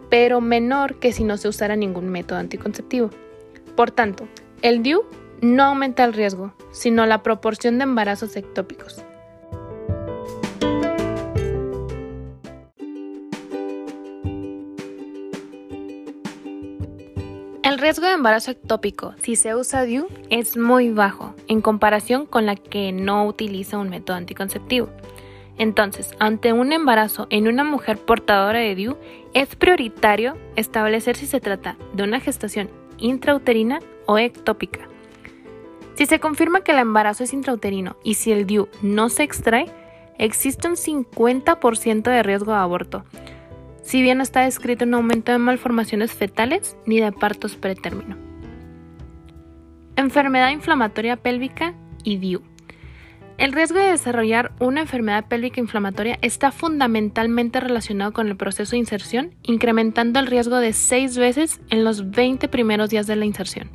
pero 0.09 0.41
menor 0.41 0.95
que 0.99 1.11
si 1.11 1.23
no 1.23 1.37
se 1.37 1.47
usara 1.47 1.75
ningún 1.75 2.09
método 2.09 2.39
anticonceptivo. 2.39 3.09
Por 3.75 3.91
tanto, 3.91 4.27
el 4.61 4.83
DIU 4.83 5.03
no 5.41 5.63
aumenta 5.63 6.03
el 6.03 6.13
riesgo, 6.13 6.53
sino 6.71 7.05
la 7.05 7.23
proporción 7.23 7.77
de 7.77 7.83
embarazos 7.83 8.35
ectópicos. 8.35 9.03
El 17.77 17.81
riesgo 17.81 18.07
de 18.07 18.13
embarazo 18.13 18.49
ectópico 18.49 19.13
si 19.21 19.35
se 19.35 19.53
usa 19.53 19.83
DIU 19.83 20.07
es 20.31 20.57
muy 20.57 20.89
bajo 20.89 21.35
en 21.47 21.61
comparación 21.61 22.25
con 22.25 22.47
la 22.47 22.55
que 22.55 22.91
no 22.91 23.27
utiliza 23.27 23.77
un 23.77 23.89
método 23.89 24.17
anticonceptivo. 24.17 24.89
Entonces, 25.57 26.11
ante 26.19 26.53
un 26.53 26.71
embarazo 26.71 27.27
en 27.29 27.47
una 27.47 27.63
mujer 27.63 27.97
portadora 27.97 28.59
de 28.59 28.75
DIU, 28.75 28.97
es 29.33 29.55
prioritario 29.55 30.37
establecer 30.55 31.15
si 31.15 31.25
se 31.25 31.39
trata 31.39 31.77
de 31.93 32.03
una 32.03 32.19
gestación 32.19 32.69
intrauterina 32.97 33.79
o 34.05 34.17
ectópica. 34.17 34.87
Si 35.95 36.05
se 36.05 36.19
confirma 36.19 36.61
que 36.61 36.73
el 36.73 36.79
embarazo 36.79 37.23
es 37.23 37.33
intrauterino 37.33 37.97
y 38.03 38.15
si 38.15 38.31
el 38.31 38.45
DIU 38.45 38.69
no 38.83 39.09
se 39.09 39.23
extrae, 39.23 39.65
existe 40.19 40.67
un 40.67 40.75
50% 40.75 42.03
de 42.03 42.23
riesgo 42.23 42.51
de 42.51 42.59
aborto, 42.59 43.03
si 43.81 44.01
bien 44.01 44.17
no 44.17 44.23
está 44.23 44.41
descrito 44.41 44.85
un 44.85 44.93
aumento 44.93 45.31
de 45.31 45.39
malformaciones 45.39 46.11
fetales 46.11 46.77
ni 46.85 46.99
de 46.99 47.11
partos 47.11 47.55
pretérmino. 47.55 48.15
Enfermedad 49.95 50.51
inflamatoria 50.51 51.17
pélvica 51.17 51.73
y 52.03 52.17
DIU. 52.17 52.43
El 53.37 53.53
riesgo 53.53 53.77
de 53.77 53.91
desarrollar 53.91 54.51
una 54.59 54.81
enfermedad 54.81 55.27
pélvica 55.27 55.59
inflamatoria 55.59 56.17
está 56.23 56.51
fundamentalmente 56.51 57.59
relacionado 57.59 58.11
con 58.11 58.27
el 58.27 58.35
proceso 58.35 58.71
de 58.71 58.79
inserción, 58.79 59.35
incrementando 59.43 60.19
el 60.19 60.25
riesgo 60.25 60.57
de 60.57 60.73
6 60.73 61.17
veces 61.19 61.61
en 61.69 61.83
los 61.83 62.09
20 62.09 62.47
primeros 62.47 62.89
días 62.89 63.05
de 63.05 63.15
la 63.15 63.25
inserción. 63.25 63.69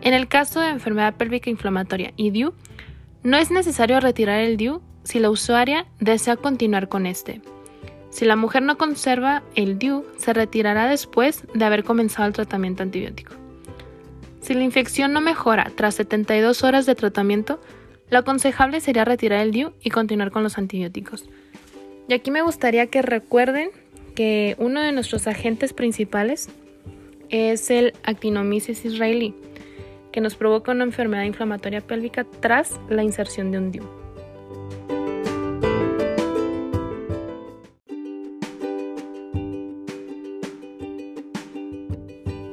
En 0.00 0.12
el 0.12 0.26
caso 0.26 0.58
de 0.58 0.70
enfermedad 0.70 1.14
pélvica 1.14 1.50
inflamatoria 1.50 2.12
y 2.16 2.30
DIU, 2.30 2.52
no 3.22 3.36
es 3.36 3.52
necesario 3.52 4.00
retirar 4.00 4.40
el 4.40 4.56
DIU 4.56 4.82
si 5.04 5.20
la 5.20 5.30
usuaria 5.30 5.86
desea 6.00 6.34
continuar 6.34 6.88
con 6.88 7.06
este. 7.06 7.40
Si 8.10 8.24
la 8.24 8.34
mujer 8.34 8.62
no 8.62 8.76
conserva 8.76 9.44
el 9.54 9.78
DIU, 9.78 10.04
se 10.16 10.32
retirará 10.32 10.88
después 10.88 11.44
de 11.54 11.64
haber 11.64 11.84
comenzado 11.84 12.26
el 12.26 12.34
tratamiento 12.34 12.82
antibiótico. 12.82 13.34
Si 14.40 14.54
la 14.54 14.64
infección 14.64 15.12
no 15.12 15.20
mejora 15.20 15.70
tras 15.76 15.94
72 15.94 16.64
horas 16.64 16.86
de 16.86 16.96
tratamiento, 16.96 17.60
lo 18.12 18.18
aconsejable 18.18 18.82
sería 18.82 19.06
retirar 19.06 19.40
el 19.40 19.52
DIU 19.52 19.72
y 19.82 19.88
continuar 19.88 20.30
con 20.30 20.42
los 20.42 20.58
antibióticos. 20.58 21.30
Y 22.08 22.12
aquí 22.12 22.30
me 22.30 22.42
gustaría 22.42 22.88
que 22.88 23.00
recuerden 23.00 23.70
que 24.14 24.54
uno 24.58 24.82
de 24.82 24.92
nuestros 24.92 25.26
agentes 25.26 25.72
principales 25.72 26.50
es 27.30 27.70
el 27.70 27.94
actinomyces 28.04 28.84
israelí, 28.84 29.34
que 30.12 30.20
nos 30.20 30.34
provoca 30.34 30.72
una 30.72 30.84
enfermedad 30.84 31.24
inflamatoria 31.24 31.80
pélvica 31.80 32.24
tras 32.24 32.78
la 32.90 33.02
inserción 33.02 33.50
de 33.50 33.58
un 33.58 33.72
DIU. 33.72 33.88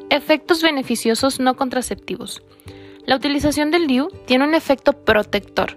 Efectos 0.10 0.64
beneficiosos 0.64 1.42
no 1.42 1.58
contraceptivos. 1.58 2.42
La 3.10 3.16
utilización 3.16 3.72
del 3.72 3.88
DIU 3.88 4.10
tiene 4.28 4.44
un 4.44 4.54
efecto 4.54 4.94
protector 4.94 5.76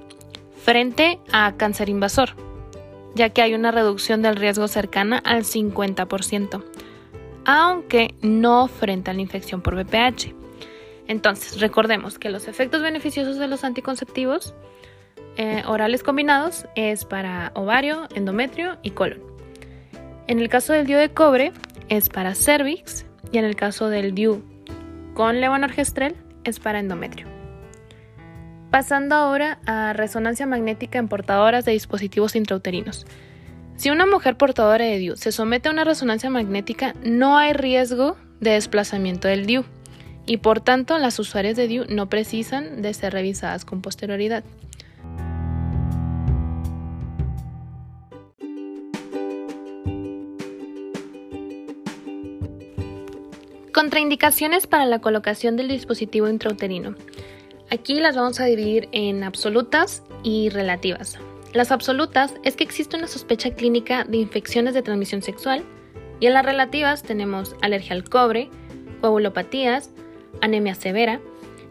frente 0.63 1.19
a 1.33 1.55
cáncer 1.57 1.89
invasor. 1.89 2.37
ya 3.15 3.31
que 3.31 3.41
hay 3.41 3.55
una 3.55 3.71
reducción 3.71 4.21
del 4.21 4.37
riesgo 4.37 4.69
cercana 4.69 5.17
al 5.17 5.45
50%, 5.45 6.63
aunque 7.47 8.15
no 8.21 8.69
frente 8.69 9.11
a 9.11 9.15
la 9.15 9.23
infección 9.23 9.63
por 9.63 9.77
VPH. 9.77 10.35
Entonces, 11.09 11.59
recordemos 11.59 12.19
que 12.19 12.29
los 12.29 12.49
efectos 12.49 12.83
beneficiosos 12.83 13.39
de 13.39 13.49
los 13.49 13.65
anticonceptivos 13.65 14.55
eh, 15.39 15.63
orales 15.67 16.03
combinados 16.03 16.67
es 16.75 17.07
para 17.07 17.51
ovario, 17.55 18.09
endometrio 18.15 18.77
y 18.83 18.91
colon. 18.91 19.23
En 20.27 20.39
el 20.39 20.51
caso 20.51 20.75
del 20.75 20.87
DIU 20.87 20.99
de 20.99 21.15
cobre 21.15 21.53
es 21.89 22.11
para 22.11 22.35
cervix 22.35 23.07
y 23.33 23.39
en 23.39 23.47
el 23.47 23.57
caso 23.57 23.89
del 23.89 24.15
DIU 24.15 24.43
con 25.15 25.41
levonorgestrel 25.41 26.15
es 26.45 26.61
para 26.61 26.81
endometrio. 26.81 27.27
Pasando 28.71 29.15
ahora 29.15 29.59
a 29.67 29.93
resonancia 29.93 30.47
magnética 30.47 30.99
en 30.99 31.09
portadoras 31.09 31.65
de 31.65 31.73
dispositivos 31.73 32.37
intrauterinos. 32.37 33.07
Si 33.77 33.91
una 33.91 34.07
mujer 34.07 34.37
portadora 34.37 34.85
de 34.85 34.99
DIU 34.99 35.17
se 35.17 35.33
somete 35.33 35.69
a 35.69 35.73
una 35.73 35.85
resonancia 35.85 36.31
magnética, 36.31 36.95
no 37.03 37.37
hay 37.37 37.53
riesgo 37.53 38.17
de 38.41 38.53
desplazamiento 38.53 39.29
del 39.29 39.47
DIU 39.47 39.65
y 40.25 40.39
por 40.39 40.61
tanto 40.61 40.99
las 40.99 41.19
usuarias 41.19 41.57
de 41.57 41.69
DIU 41.69 41.85
no 41.89 42.09
precisan 42.09 42.83
de 42.83 42.95
ser 42.95 43.13
revisadas 43.13 43.65
con 43.65 43.83
posterioridad. 43.83 44.45
Contraindicaciones 53.83 54.69
para 54.69 54.87
la 54.87 55.01
colocación 55.01 55.57
del 55.57 55.67
dispositivo 55.67 56.29
intrauterino. 56.29 56.95
Aquí 57.69 57.99
las 57.99 58.15
vamos 58.15 58.39
a 58.39 58.45
dividir 58.45 58.89
en 58.93 59.25
absolutas 59.25 60.05
y 60.23 60.51
relativas. 60.51 61.19
Las 61.53 61.73
absolutas 61.73 62.33
es 62.45 62.55
que 62.55 62.63
existe 62.63 62.97
una 62.97 63.09
sospecha 63.09 63.51
clínica 63.57 64.05
de 64.05 64.19
infecciones 64.19 64.75
de 64.75 64.83
transmisión 64.83 65.21
sexual 65.21 65.65
y 66.21 66.29
en 66.29 66.35
las 66.35 66.45
relativas 66.45 67.03
tenemos 67.03 67.57
alergia 67.61 67.97
al 67.97 68.09
cobre, 68.09 68.51
coagulopatías, 69.01 69.91
anemia 70.41 70.77
severa, 70.77 71.21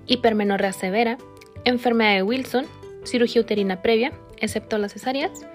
hipermenorrea 0.06 0.74
severa, 0.74 1.18
enfermedad 1.64 2.16
de 2.16 2.24
Wilson, 2.24 2.66
cirugía 3.06 3.42
uterina 3.42 3.82
previa, 3.82 4.12
excepto 4.42 4.78
las 4.78 4.92
cesáreas, 4.92 5.46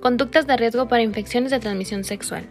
conductas 0.00 0.46
de 0.46 0.56
riesgo 0.56 0.86
para 0.86 1.02
infecciones 1.02 1.50
de 1.50 1.58
transmisión 1.58 2.04
sexual. 2.04 2.46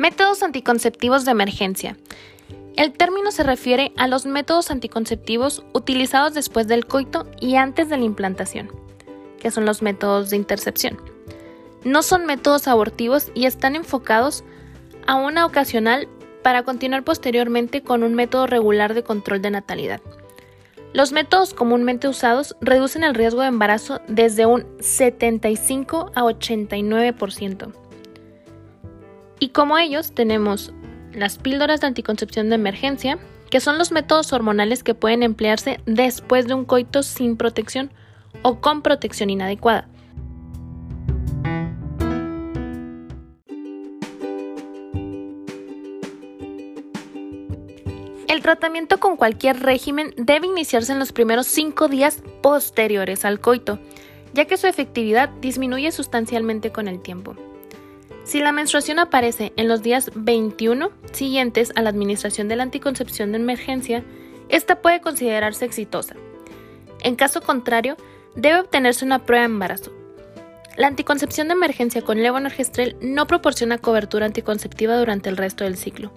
Métodos 0.00 0.42
anticonceptivos 0.42 1.26
de 1.26 1.32
emergencia. 1.32 1.94
El 2.74 2.92
término 2.92 3.30
se 3.32 3.42
refiere 3.42 3.92
a 3.98 4.08
los 4.08 4.24
métodos 4.24 4.70
anticonceptivos 4.70 5.62
utilizados 5.74 6.32
después 6.32 6.66
del 6.66 6.86
coito 6.86 7.26
y 7.38 7.56
antes 7.56 7.90
de 7.90 7.98
la 7.98 8.04
implantación, 8.04 8.70
que 9.38 9.50
son 9.50 9.66
los 9.66 9.82
métodos 9.82 10.30
de 10.30 10.36
intercepción. 10.36 10.98
No 11.84 12.02
son 12.02 12.24
métodos 12.24 12.66
abortivos 12.66 13.30
y 13.34 13.44
están 13.44 13.76
enfocados 13.76 14.42
a 15.06 15.16
una 15.16 15.44
ocasional 15.44 16.08
para 16.42 16.62
continuar 16.62 17.04
posteriormente 17.04 17.82
con 17.82 18.02
un 18.02 18.14
método 18.14 18.46
regular 18.46 18.94
de 18.94 19.02
control 19.02 19.42
de 19.42 19.50
natalidad. 19.50 20.00
Los 20.94 21.12
métodos 21.12 21.52
comúnmente 21.52 22.08
usados 22.08 22.56
reducen 22.62 23.04
el 23.04 23.14
riesgo 23.14 23.42
de 23.42 23.48
embarazo 23.48 24.00
desde 24.08 24.46
un 24.46 24.64
75 24.80 26.10
a 26.14 26.22
89%. 26.22 27.89
Y 29.40 29.48
como 29.48 29.78
ellos 29.78 30.12
tenemos 30.12 30.72
las 31.14 31.38
píldoras 31.38 31.80
de 31.80 31.86
anticoncepción 31.86 32.50
de 32.50 32.56
emergencia, 32.56 33.18
que 33.50 33.60
son 33.60 33.78
los 33.78 33.90
métodos 33.90 34.32
hormonales 34.34 34.84
que 34.84 34.94
pueden 34.94 35.22
emplearse 35.22 35.80
después 35.86 36.46
de 36.46 36.54
un 36.54 36.66
coito 36.66 37.02
sin 37.02 37.36
protección 37.36 37.90
o 38.42 38.60
con 38.60 38.82
protección 38.82 39.30
inadecuada. 39.30 39.88
El 48.28 48.42
tratamiento 48.42 49.00
con 49.00 49.16
cualquier 49.16 49.58
régimen 49.60 50.14
debe 50.16 50.46
iniciarse 50.46 50.92
en 50.92 50.98
los 50.98 51.12
primeros 51.12 51.46
cinco 51.46 51.88
días 51.88 52.22
posteriores 52.42 53.24
al 53.24 53.40
coito, 53.40 53.80
ya 54.34 54.44
que 54.44 54.56
su 54.56 54.68
efectividad 54.68 55.30
disminuye 55.40 55.90
sustancialmente 55.90 56.70
con 56.70 56.86
el 56.86 57.02
tiempo. 57.02 57.34
Si 58.30 58.38
la 58.38 58.52
menstruación 58.52 59.00
aparece 59.00 59.52
en 59.56 59.66
los 59.66 59.82
días 59.82 60.12
21 60.14 60.92
siguientes 61.10 61.72
a 61.74 61.82
la 61.82 61.90
administración 61.90 62.46
de 62.46 62.54
la 62.54 62.62
anticoncepción 62.62 63.32
de 63.32 63.38
emergencia, 63.38 64.04
esta 64.48 64.80
puede 64.80 65.00
considerarse 65.00 65.64
exitosa. 65.64 66.14
En 67.00 67.16
caso 67.16 67.40
contrario, 67.40 67.96
debe 68.36 68.60
obtenerse 68.60 69.04
una 69.04 69.26
prueba 69.26 69.40
de 69.40 69.52
embarazo. 69.52 69.90
La 70.76 70.86
anticoncepción 70.86 71.48
de 71.48 71.54
emergencia 71.54 72.02
con 72.02 72.22
levonorgestrel 72.22 72.96
no 73.00 73.26
proporciona 73.26 73.78
cobertura 73.78 74.26
anticonceptiva 74.26 74.96
durante 74.96 75.28
el 75.28 75.36
resto 75.36 75.64
del 75.64 75.76
ciclo, 75.76 76.12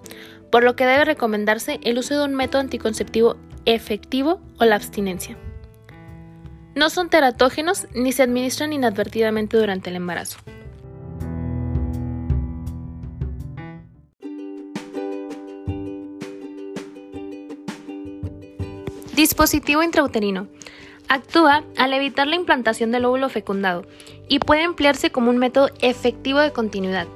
por 0.51 0.63
lo 0.63 0.75
que 0.75 0.85
debe 0.85 1.05
recomendarse 1.05 1.79
el 1.81 1.97
uso 1.97 2.15
de 2.15 2.25
un 2.25 2.35
método 2.35 2.61
anticonceptivo 2.61 3.37
efectivo 3.65 4.39
o 4.59 4.65
la 4.65 4.75
abstinencia. 4.75 5.35
No 6.75 6.91
son 6.91 7.09
teratógenos 7.09 7.87
ni 7.95 8.11
se 8.11 8.21
administran 8.21 8.71
inadvertidamente 8.71 9.57
durante 9.57 9.89
el 9.89 9.95
embarazo. 9.95 10.37
Dispositivo 19.23 19.81
intrauterino. 19.83 20.49
Actúa 21.07 21.63
al 21.77 21.93
evitar 21.93 22.27
la 22.27 22.35
implantación 22.35 22.91
del 22.91 23.05
óvulo 23.05 23.29
fecundado 23.29 23.85
y 24.27 24.39
puede 24.39 24.63
emplearse 24.63 25.13
como 25.13 25.29
un 25.29 25.37
método 25.37 25.69
efectivo 25.79 26.39
de 26.39 26.51
continuidad. 26.51 27.07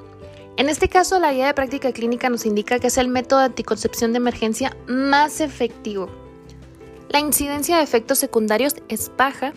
En 0.55 0.69
este 0.69 0.87
caso, 0.87 1.19
la 1.19 1.33
guía 1.33 1.47
de 1.47 1.53
práctica 1.53 1.91
clínica 1.91 2.29
nos 2.29 2.45
indica 2.45 2.79
que 2.79 2.87
es 2.87 2.97
el 2.97 3.09
método 3.09 3.39
de 3.39 3.47
anticoncepción 3.47 4.13
de 4.13 4.19
emergencia 4.19 4.77
más 4.87 5.41
efectivo. 5.41 6.07
La 7.09 7.19
incidencia 7.19 7.75
de 7.75 7.83
efectos 7.83 8.19
secundarios 8.19 8.75
es 8.87 9.11
baja 9.17 9.51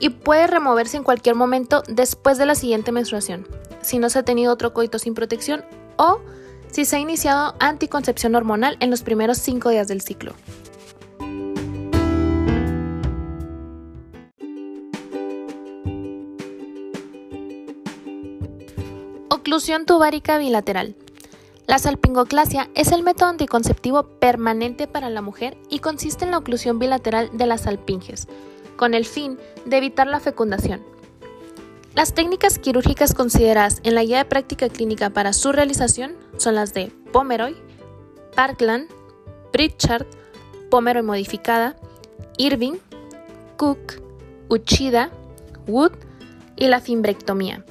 y 0.00 0.08
puede 0.08 0.46
removerse 0.46 0.96
en 0.96 1.04
cualquier 1.04 1.34
momento 1.34 1.82
después 1.86 2.38
de 2.38 2.46
la 2.46 2.54
siguiente 2.54 2.92
menstruación, 2.92 3.46
si 3.82 3.98
no 3.98 4.08
se 4.08 4.20
ha 4.20 4.24
tenido 4.24 4.54
otro 4.54 4.72
coito 4.72 4.98
sin 4.98 5.12
protección 5.12 5.66
o 5.98 6.22
si 6.70 6.86
se 6.86 6.96
ha 6.96 7.00
iniciado 7.00 7.54
anticoncepción 7.60 8.34
hormonal 8.36 8.78
en 8.80 8.88
los 8.88 9.02
primeros 9.02 9.36
5 9.36 9.68
días 9.68 9.86
del 9.86 10.00
ciclo. 10.00 10.32
Oclusión 19.54 19.86
tubárica 19.86 20.36
bilateral. 20.36 20.96
La 21.68 21.78
salpingoclasia 21.78 22.70
es 22.74 22.90
el 22.90 23.04
método 23.04 23.28
anticonceptivo 23.28 24.02
permanente 24.02 24.88
para 24.88 25.10
la 25.10 25.22
mujer 25.22 25.56
y 25.70 25.78
consiste 25.78 26.24
en 26.24 26.32
la 26.32 26.38
oclusión 26.38 26.80
bilateral 26.80 27.30
de 27.32 27.46
las 27.46 27.60
salpinges, 27.60 28.26
con 28.74 28.94
el 28.94 29.04
fin 29.04 29.38
de 29.64 29.76
evitar 29.76 30.08
la 30.08 30.18
fecundación. 30.18 30.82
Las 31.94 32.14
técnicas 32.14 32.58
quirúrgicas 32.58 33.14
consideradas 33.14 33.78
en 33.84 33.94
la 33.94 34.02
guía 34.02 34.18
de 34.18 34.24
práctica 34.24 34.68
clínica 34.68 35.10
para 35.10 35.32
su 35.32 35.52
realización 35.52 36.16
son 36.36 36.56
las 36.56 36.74
de 36.74 36.90
Pomeroy, 37.12 37.54
Parkland, 38.34 38.88
Pritchard, 39.52 40.06
Pomeroy 40.68 41.04
modificada, 41.04 41.76
Irving, 42.38 42.78
Cook, 43.56 44.02
Uchida, 44.48 45.10
Wood 45.68 45.92
y 46.56 46.66
la 46.66 46.80
fimbrectomía. 46.80 47.64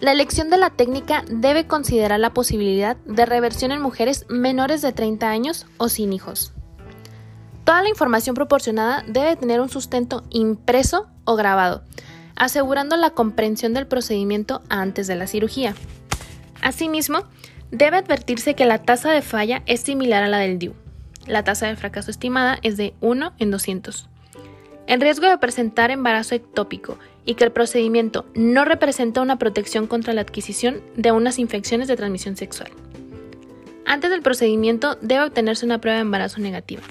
La 0.00 0.12
elección 0.12 0.50
de 0.50 0.58
la 0.58 0.70
técnica 0.70 1.24
debe 1.26 1.66
considerar 1.66 2.20
la 2.20 2.34
posibilidad 2.34 2.96
de 3.06 3.24
reversión 3.24 3.72
en 3.72 3.80
mujeres 3.80 4.26
menores 4.28 4.82
de 4.82 4.92
30 4.92 5.30
años 5.30 5.66
o 5.78 5.88
sin 5.88 6.12
hijos. 6.12 6.52
Toda 7.64 7.82
la 7.82 7.88
información 7.88 8.34
proporcionada 8.34 9.04
debe 9.08 9.36
tener 9.36 9.60
un 9.60 9.70
sustento 9.70 10.22
impreso 10.28 11.08
o 11.24 11.34
grabado, 11.34 11.82
asegurando 12.36 12.96
la 12.98 13.10
comprensión 13.10 13.72
del 13.72 13.86
procedimiento 13.86 14.62
antes 14.68 15.06
de 15.06 15.16
la 15.16 15.26
cirugía. 15.26 15.74
Asimismo, 16.60 17.24
debe 17.70 17.96
advertirse 17.96 18.54
que 18.54 18.66
la 18.66 18.82
tasa 18.82 19.10
de 19.10 19.22
falla 19.22 19.62
es 19.64 19.80
similar 19.80 20.22
a 20.22 20.28
la 20.28 20.38
del 20.38 20.58
DIU. 20.58 20.74
La 21.26 21.42
tasa 21.42 21.68
de 21.68 21.76
fracaso 21.76 22.10
estimada 22.10 22.58
es 22.62 22.76
de 22.76 22.94
1 23.00 23.32
en 23.38 23.50
200. 23.50 24.10
El 24.86 25.00
riesgo 25.00 25.26
de 25.26 25.38
presentar 25.38 25.90
embarazo 25.90 26.34
ectópico 26.34 26.98
y 27.26 27.34
que 27.34 27.44
el 27.44 27.52
procedimiento 27.52 28.24
no 28.34 28.64
representa 28.64 29.20
una 29.20 29.38
protección 29.38 29.86
contra 29.86 30.14
la 30.14 30.22
adquisición 30.22 30.80
de 30.96 31.12
unas 31.12 31.38
infecciones 31.38 31.88
de 31.88 31.96
transmisión 31.96 32.36
sexual. 32.36 32.70
Antes 33.84 34.10
del 34.10 34.22
procedimiento 34.22 34.96
debe 35.02 35.24
obtenerse 35.24 35.66
una 35.66 35.80
prueba 35.80 35.96
de 35.96 36.02
embarazo 36.02 36.40
negativa. 36.40 36.82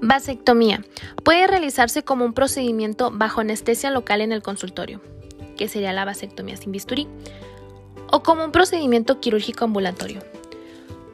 Vasectomía. 0.00 0.84
Puede 1.24 1.48
realizarse 1.48 2.04
como 2.04 2.24
un 2.24 2.32
procedimiento 2.32 3.10
bajo 3.12 3.40
anestesia 3.40 3.90
local 3.90 4.20
en 4.20 4.30
el 4.30 4.40
consultorio. 4.42 5.00
que 5.56 5.68
sería 5.68 5.92
la 5.92 6.04
vasectomía 6.04 6.56
sin 6.56 6.70
bisturí, 6.70 7.08
o 8.10 8.22
como 8.22 8.44
un 8.44 8.52
procedimiento 8.52 9.20
quirúrgico 9.20 9.64
ambulatorio. 9.64 10.20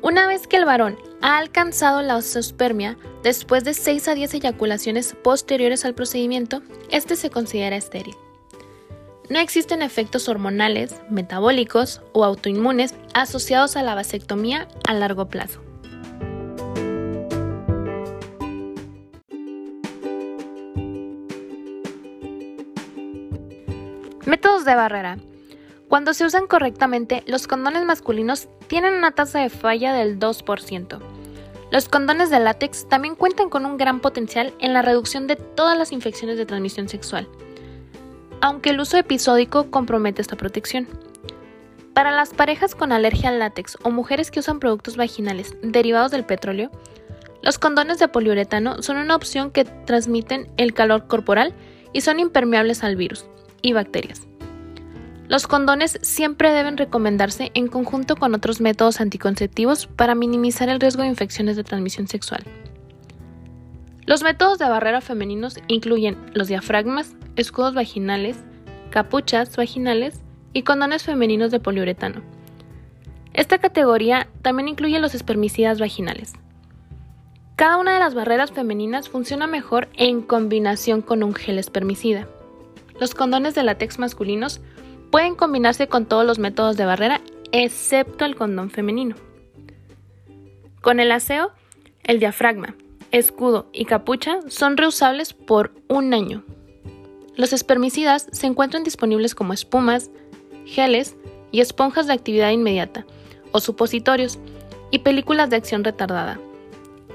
Una 0.03 0.27
vez 0.27 0.49
que 0.49 0.57
el 0.57 0.65
varón 0.65 0.99
ha 1.21 1.39
alcanzado 1.39 2.03
la 2.03 2.17
osteospermia, 2.17 2.99
después 3.23 3.63
de 3.63 3.73
6 3.73 4.09
a 4.09 4.15
10 4.15 4.35
eyaculaciones 4.35 5.15
posteriores 5.23 5.85
al 5.85 5.95
procedimiento, 5.95 6.61
este 6.91 7.15
se 7.15 7.31
considera 7.31 7.77
estéril. 7.77 8.17
No 9.31 9.39
existen 9.39 9.81
efectos 9.81 10.29
hormonales, 10.29 11.01
metabólicos 11.09 12.03
o 12.13 12.25
autoinmunes 12.25 12.97
asociados 13.15 13.77
a 13.77 13.85
la 13.85 13.95
vasectomía 13.95 14.67
a 14.89 14.93
largo 14.93 15.29
plazo. 15.29 15.63
Métodos 24.27 24.65
de 24.65 24.75
barrera. 24.75 25.19
Cuando 25.93 26.14
se 26.14 26.24
usan 26.24 26.47
correctamente, 26.47 27.22
los 27.26 27.47
condones 27.47 27.84
masculinos 27.84 28.49
tienen 28.66 28.95
una 28.95 29.11
tasa 29.11 29.40
de 29.40 29.51
falla 29.51 29.93
del 29.93 30.18
2%. 30.18 30.99
Los 31.70 31.90
condones 31.90 32.30
de 32.30 32.40
látex 32.40 32.88
también 32.88 33.14
cuentan 33.14 33.51
con 33.51 33.66
un 33.66 33.76
gran 33.76 34.01
potencial 34.01 34.55
en 34.59 34.72
la 34.72 34.80
reducción 34.80 35.26
de 35.26 35.36
todas 35.36 35.76
las 35.76 35.93
infecciones 35.93 36.38
de 36.38 36.47
transmisión 36.47 36.88
sexual, 36.88 37.28
aunque 38.40 38.70
el 38.70 38.80
uso 38.80 38.97
episódico 38.97 39.70
compromete 39.70 40.22
esta 40.22 40.34
protección. 40.34 40.88
Para 41.93 42.11
las 42.11 42.32
parejas 42.32 42.74
con 42.74 42.90
alergia 42.90 43.28
al 43.28 43.38
látex 43.38 43.76
o 43.82 43.90
mujeres 43.90 44.30
que 44.30 44.40
usan 44.40 44.61
productos 44.61 44.97
vaginales 44.97 45.55
derivados 45.61 46.11
del 46.11 46.24
petróleo, 46.24 46.70
los 47.43 47.59
condones 47.59 47.99
de 47.99 48.09
poliuretano 48.09 48.80
son 48.80 48.97
una 48.97 49.14
opción 49.14 49.51
que 49.51 49.66
transmiten 49.66 50.51
el 50.57 50.72
calor 50.72 51.07
corporal 51.07 51.53
y 51.93 52.01
son 52.01 52.18
impermeables 52.18 52.82
al 52.82 52.97
virus 52.97 53.26
y 53.61 53.74
bacterias. 53.74 54.32
Los 55.33 55.47
condones 55.47 55.99
siempre 56.03 56.51
deben 56.51 56.76
recomendarse 56.76 57.53
en 57.55 57.66
conjunto 57.66 58.16
con 58.16 58.35
otros 58.35 58.61
métodos 58.61 59.01
anticonceptivos 59.01 59.87
para 59.87 60.14
minimizar 60.14 60.68
el 60.68 60.78
riesgo 60.78 61.05
de 61.05 61.09
infecciones 61.09 61.57
de 61.57 61.64
transmisión 61.64 62.07
sexual. 62.07 62.45
Los 64.05 64.22
métodos 64.22 64.59
de 64.59 64.68
barrera 64.68 65.01
femeninos 65.01 65.57
incluyen 65.68 66.18
los 66.35 66.49
diafragmas, 66.49 67.16
escudos 67.37 67.72
vaginales, 67.72 68.45
capuchas 68.91 69.57
vaginales 69.57 70.20
y 70.53 70.64
condones 70.64 71.03
femeninos 71.03 71.51
de 71.51 71.61
poliuretano. 71.61 72.20
Esta 73.33 73.57
categoría 73.57 74.28
también 74.43 74.68
incluye 74.68 74.99
los 74.99 75.14
espermicidas 75.14 75.80
vaginales. 75.80 76.35
Cada 77.57 77.78
una 77.78 77.95
de 77.95 78.01
las 78.01 78.14
barreras 78.14 78.53
femeninas 78.53 79.09
funciona 79.09 79.47
mejor 79.47 79.89
en 79.97 80.20
combinación 80.20 81.01
con 81.01 81.22
un 81.22 81.33
gel 81.33 81.59
espermicida. 81.59 82.28
Los 83.01 83.14
condones 83.14 83.55
de 83.55 83.62
látex 83.62 83.99
masculinos 83.99 84.61
pueden 85.13 85.37
combinarse 85.37 85.89
con 85.89 86.07
todos 86.07 86.27
los 86.27 86.39
métodos 86.39 86.77
de 86.79 86.87
barrera 86.87 87.21
excepto 87.53 88.25
el 88.25 88.35
condón 88.35 88.71
femenino. 88.71 89.15
Con 90.81 90.99
el 91.01 91.13
aseo, 91.13 91.53
el 92.03 92.19
diafragma, 92.19 92.75
escudo 93.13 93.67
y 93.75 93.85
capucha 93.85 94.39
son 94.49 94.79
reusables 94.79 95.35
por 95.35 95.73
un 95.87 96.15
año. 96.15 96.43
Los 97.37 97.53
espermicidas 97.53 98.27
se 98.33 98.47
encuentran 98.47 98.85
disponibles 98.85 99.35
como 99.35 99.53
espumas, 99.53 100.11
geles 100.65 101.15
y 101.51 101.61
esponjas 101.61 102.07
de 102.07 102.15
actividad 102.15 102.51
inmediata, 102.51 103.05
o 103.53 103.61
supositorios, 103.61 104.39
y 104.91 105.01
películas 105.01 105.51
de 105.51 105.57
acción 105.57 105.85
retardada. 105.85 106.41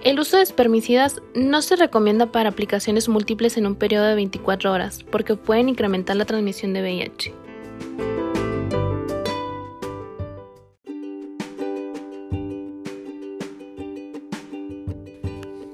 El 0.04 0.20
uso 0.20 0.38
de 0.38 0.44
espermicidas 0.44 1.22
no 1.34 1.64
se 1.64 1.76
recomienda 1.76 2.32
para 2.32 2.50
aplicaciones 2.50 3.10
múltiples 3.10 3.58
en 3.58 3.66
un 3.66 3.76
periodo 3.76 4.06
de 4.06 4.16
24 4.16 4.72
horas, 4.72 5.04
porque 5.12 5.36
pueden 5.36 5.70
incrementar 5.70 6.16
la 6.16 6.26
transmisión 6.26 6.74
de 6.74 6.82
VIH. 6.82 7.47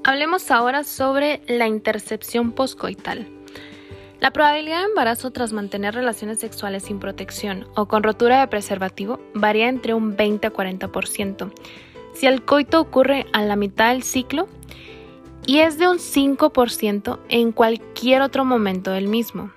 Hablemos 0.06 0.50
ahora 0.50 0.84
sobre 0.84 1.40
la 1.48 1.66
intercepción 1.66 2.52
poscoital. 2.52 3.26
La 4.20 4.32
probabilidad 4.32 4.80
de 4.80 4.86
embarazo 4.86 5.32
tras 5.32 5.52
mantener 5.52 5.94
relaciones 5.94 6.38
sexuales 6.38 6.84
sin 6.84 7.00
protección 7.00 7.66
o 7.74 7.88
con 7.88 8.02
rotura 8.02 8.40
de 8.40 8.46
preservativo 8.46 9.18
varía 9.34 9.68
entre 9.68 9.92
un 9.92 10.14
20 10.14 10.46
a 10.46 10.52
40%. 10.52 11.52
Si 12.12 12.26
el 12.26 12.44
coito 12.44 12.80
ocurre 12.80 13.26
a 13.32 13.42
la 13.42 13.56
mitad 13.56 13.92
del 13.92 14.02
ciclo 14.02 14.46
y 15.46 15.58
es 15.58 15.78
de 15.78 15.88
un 15.88 15.98
5% 15.98 17.18
en 17.28 17.52
cualquier 17.52 18.22
otro 18.22 18.44
momento 18.44 18.92
del 18.92 19.08
mismo. 19.08 19.52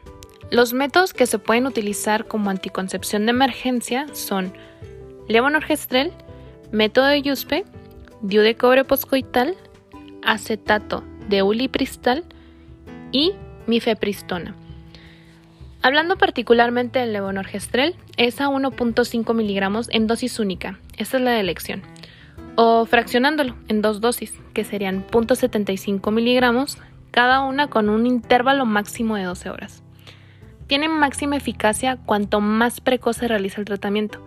Los 0.50 0.72
métodos 0.72 1.14
que 1.14 1.26
se 1.26 1.40
pueden 1.40 1.68
utilizar 1.68 2.26
como 2.26 2.50
anticoncepción 2.50 3.26
de 3.26 3.32
emergencia 3.32 4.08
son 4.14 4.54
levonorgestrel, 5.28 6.14
método 6.72 7.06
de 7.08 7.22
Yuspe, 7.22 7.66
diu 8.22 8.42
de 8.42 8.56
cobre 8.56 8.86
poscoital, 8.86 9.56
acetato 10.24 11.04
de 11.28 11.44
ulipristal 11.44 12.24
y 13.12 13.34
mifepristona. 13.68 14.56
Hablando 15.82 16.18
particularmente 16.18 17.00
del 17.00 17.12
levonorgestrel, 17.12 17.96
es 18.16 18.40
a 18.40 18.48
1.5 18.48 19.34
miligramos 19.34 19.90
en 19.92 20.08
dosis 20.08 20.40
única, 20.40 20.80
esta 20.98 21.18
es 21.18 21.24
la 21.24 21.40
elección, 21.42 21.84
o 22.56 22.86
fraccionándolo 22.86 23.56
en 23.68 23.82
dos 23.82 24.00
dosis, 24.00 24.34
que 24.54 24.64
serían 24.64 25.06
0.75 25.08 26.10
miligramos, 26.12 26.78
cada 27.12 27.42
una 27.42 27.68
con 27.68 27.90
un 27.90 28.08
intervalo 28.08 28.66
máximo 28.66 29.18
de 29.18 29.24
12 29.24 29.50
horas. 29.50 29.84
Tiene 30.68 30.90
máxima 30.90 31.38
eficacia 31.38 31.98
cuanto 31.98 32.42
más 32.42 32.82
precoz 32.82 33.18
se 33.18 33.28
realiza 33.28 33.62
el 33.62 33.66
tratamiento, 33.66 34.24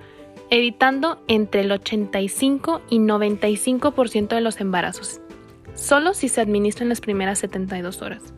evitando 0.50 1.22
entre 1.28 1.60
el 1.60 1.72
85 1.72 2.82
y 2.90 2.98
95% 2.98 4.28
de 4.28 4.40
los 4.40 4.60
embarazos, 4.60 5.20
solo 5.74 6.14
si 6.14 6.28
se 6.28 6.40
administra 6.40 6.82
en 6.82 6.88
las 6.88 7.00
primeras 7.00 7.38
72 7.38 8.02
horas 8.02 8.34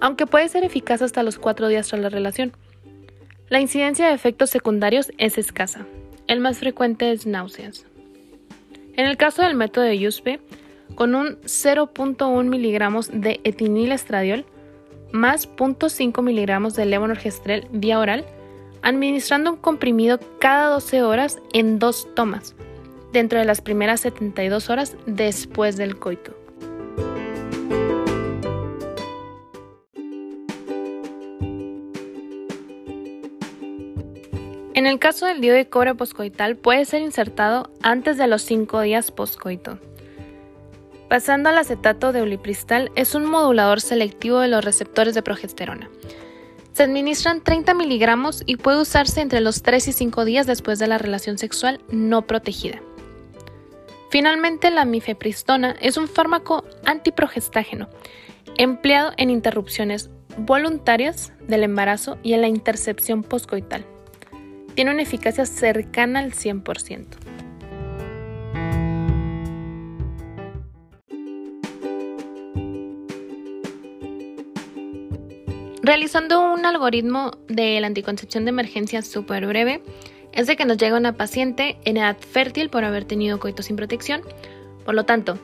aunque 0.00 0.26
puede 0.26 0.48
ser 0.48 0.64
eficaz 0.64 1.02
hasta 1.02 1.22
los 1.22 1.38
cuatro 1.38 1.68
días 1.68 1.88
tras 1.88 2.00
la 2.00 2.08
relación. 2.08 2.52
La 3.48 3.60
incidencia 3.60 4.08
de 4.08 4.14
efectos 4.14 4.50
secundarios 4.50 5.10
es 5.18 5.38
escasa. 5.38 5.86
El 6.26 6.40
más 6.40 6.58
frecuente 6.58 7.12
es 7.12 7.26
náuseas. 7.26 7.86
En 8.94 9.06
el 9.06 9.16
caso 9.16 9.42
del 9.42 9.54
método 9.54 9.84
de 9.84 10.06
USP, 10.06 10.40
con 10.94 11.14
un 11.14 11.40
0.1 11.42 12.44
miligramos 12.44 13.10
de 13.12 13.40
etinilestradiol 13.44 14.44
más 15.12 15.48
0.5 15.48 16.22
miligramos 16.22 16.74
de 16.74 16.86
levonorgestrel 16.86 17.66
vía 17.72 17.98
oral, 17.98 18.24
administrando 18.82 19.52
un 19.52 19.56
comprimido 19.56 20.18
cada 20.38 20.68
12 20.68 21.02
horas 21.02 21.38
en 21.52 21.78
dos 21.78 22.08
tomas, 22.14 22.54
dentro 23.12 23.38
de 23.38 23.44
las 23.44 23.60
primeras 23.60 24.00
72 24.00 24.70
horas 24.70 24.96
después 25.06 25.76
del 25.76 25.98
coito. 25.98 26.34
En 34.78 34.86
el 34.86 35.00
caso 35.00 35.26
del 35.26 35.40
DIU 35.40 35.54
de 35.54 35.68
cobre 35.68 35.96
poscoital 35.96 36.56
puede 36.56 36.84
ser 36.84 37.02
insertado 37.02 37.68
antes 37.82 38.16
de 38.16 38.28
los 38.28 38.42
5 38.42 38.80
días 38.82 39.10
poscoito. 39.10 39.80
Pasando 41.08 41.48
al 41.48 41.58
acetato 41.58 42.12
de 42.12 42.22
ulipristal, 42.22 42.92
es 42.94 43.14
un 43.14 43.24
modulador 43.24 43.80
selectivo 43.80 44.40
de 44.40 44.48
los 44.48 44.64
receptores 44.64 45.14
de 45.14 45.22
progesterona. 45.22 45.88
Se 46.72 46.82
administran 46.82 47.42
30 47.42 47.74
miligramos 47.74 48.42
y 48.46 48.56
puede 48.56 48.82
usarse 48.82 49.20
entre 49.20 49.40
los 49.40 49.62
3 49.62 49.88
y 49.88 49.92
5 49.92 50.24
días 50.24 50.46
después 50.46 50.78
de 50.78 50.86
la 50.86 50.98
relación 50.98 51.38
sexual 51.38 51.80
no 51.90 52.22
protegida. 52.22 52.80
Finalmente, 54.10 54.70
la 54.70 54.84
mifepristona 54.84 55.76
es 55.80 55.96
un 55.96 56.08
fármaco 56.08 56.64
antiprogestágeno 56.84 57.88
empleado 58.56 59.12
en 59.16 59.30
interrupciones 59.30 60.10
voluntarias 60.36 61.32
del 61.46 61.62
embarazo 61.62 62.18
y 62.22 62.34
en 62.34 62.42
la 62.42 62.48
intercepción 62.48 63.22
poscoital 63.22 63.84
tiene 64.78 64.92
una 64.92 65.02
eficacia 65.02 65.44
cercana 65.44 66.20
al 66.20 66.34
100%. 66.34 67.27
Realizando 75.88 76.52
un 76.52 76.66
algoritmo 76.66 77.30
de 77.48 77.80
la 77.80 77.86
anticoncepción 77.86 78.44
de 78.44 78.50
emergencia 78.50 79.00
súper 79.00 79.46
breve, 79.46 79.80
es 80.34 80.46
de 80.46 80.54
que 80.54 80.66
nos 80.66 80.76
llega 80.76 80.98
una 80.98 81.14
paciente 81.14 81.78
en 81.86 81.96
edad 81.96 82.18
fértil 82.18 82.68
por 82.68 82.84
haber 82.84 83.06
tenido 83.06 83.40
coito 83.40 83.62
sin 83.62 83.76
protección. 83.76 84.20
Por 84.84 84.94
lo 84.94 85.06
tanto, 85.06 85.38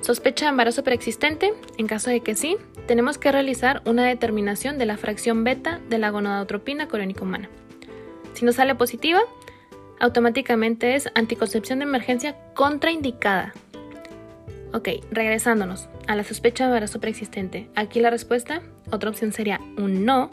sospecha 0.00 0.46
de 0.46 0.52
embarazo 0.52 0.84
preexistente. 0.84 1.52
En 1.76 1.86
caso 1.86 2.08
de 2.08 2.20
que 2.20 2.34
sí, 2.34 2.56
tenemos 2.86 3.18
que 3.18 3.30
realizar 3.30 3.82
una 3.84 4.06
determinación 4.06 4.78
de 4.78 4.86
la 4.86 4.96
fracción 4.96 5.44
beta 5.44 5.80
de 5.90 5.98
la 5.98 6.08
gonadotropina 6.08 6.88
corónica 6.88 7.22
humana. 7.22 7.50
Si 8.32 8.46
no 8.46 8.52
sale 8.52 8.74
positiva, 8.74 9.20
automáticamente 9.98 10.94
es 10.94 11.10
anticoncepción 11.14 11.80
de 11.80 11.84
emergencia 11.84 12.38
contraindicada. 12.54 13.52
Ok, 14.72 14.88
regresándonos 15.10 15.90
a 16.06 16.16
la 16.16 16.24
sospecha 16.24 16.64
de 16.64 16.70
embarazo 16.70 17.00
preexistente. 17.00 17.68
Aquí 17.74 18.00
la 18.00 18.08
respuesta, 18.08 18.62
otra 18.90 19.10
opción 19.10 19.32
sería 19.32 19.60
un 19.76 20.04
no. 20.04 20.30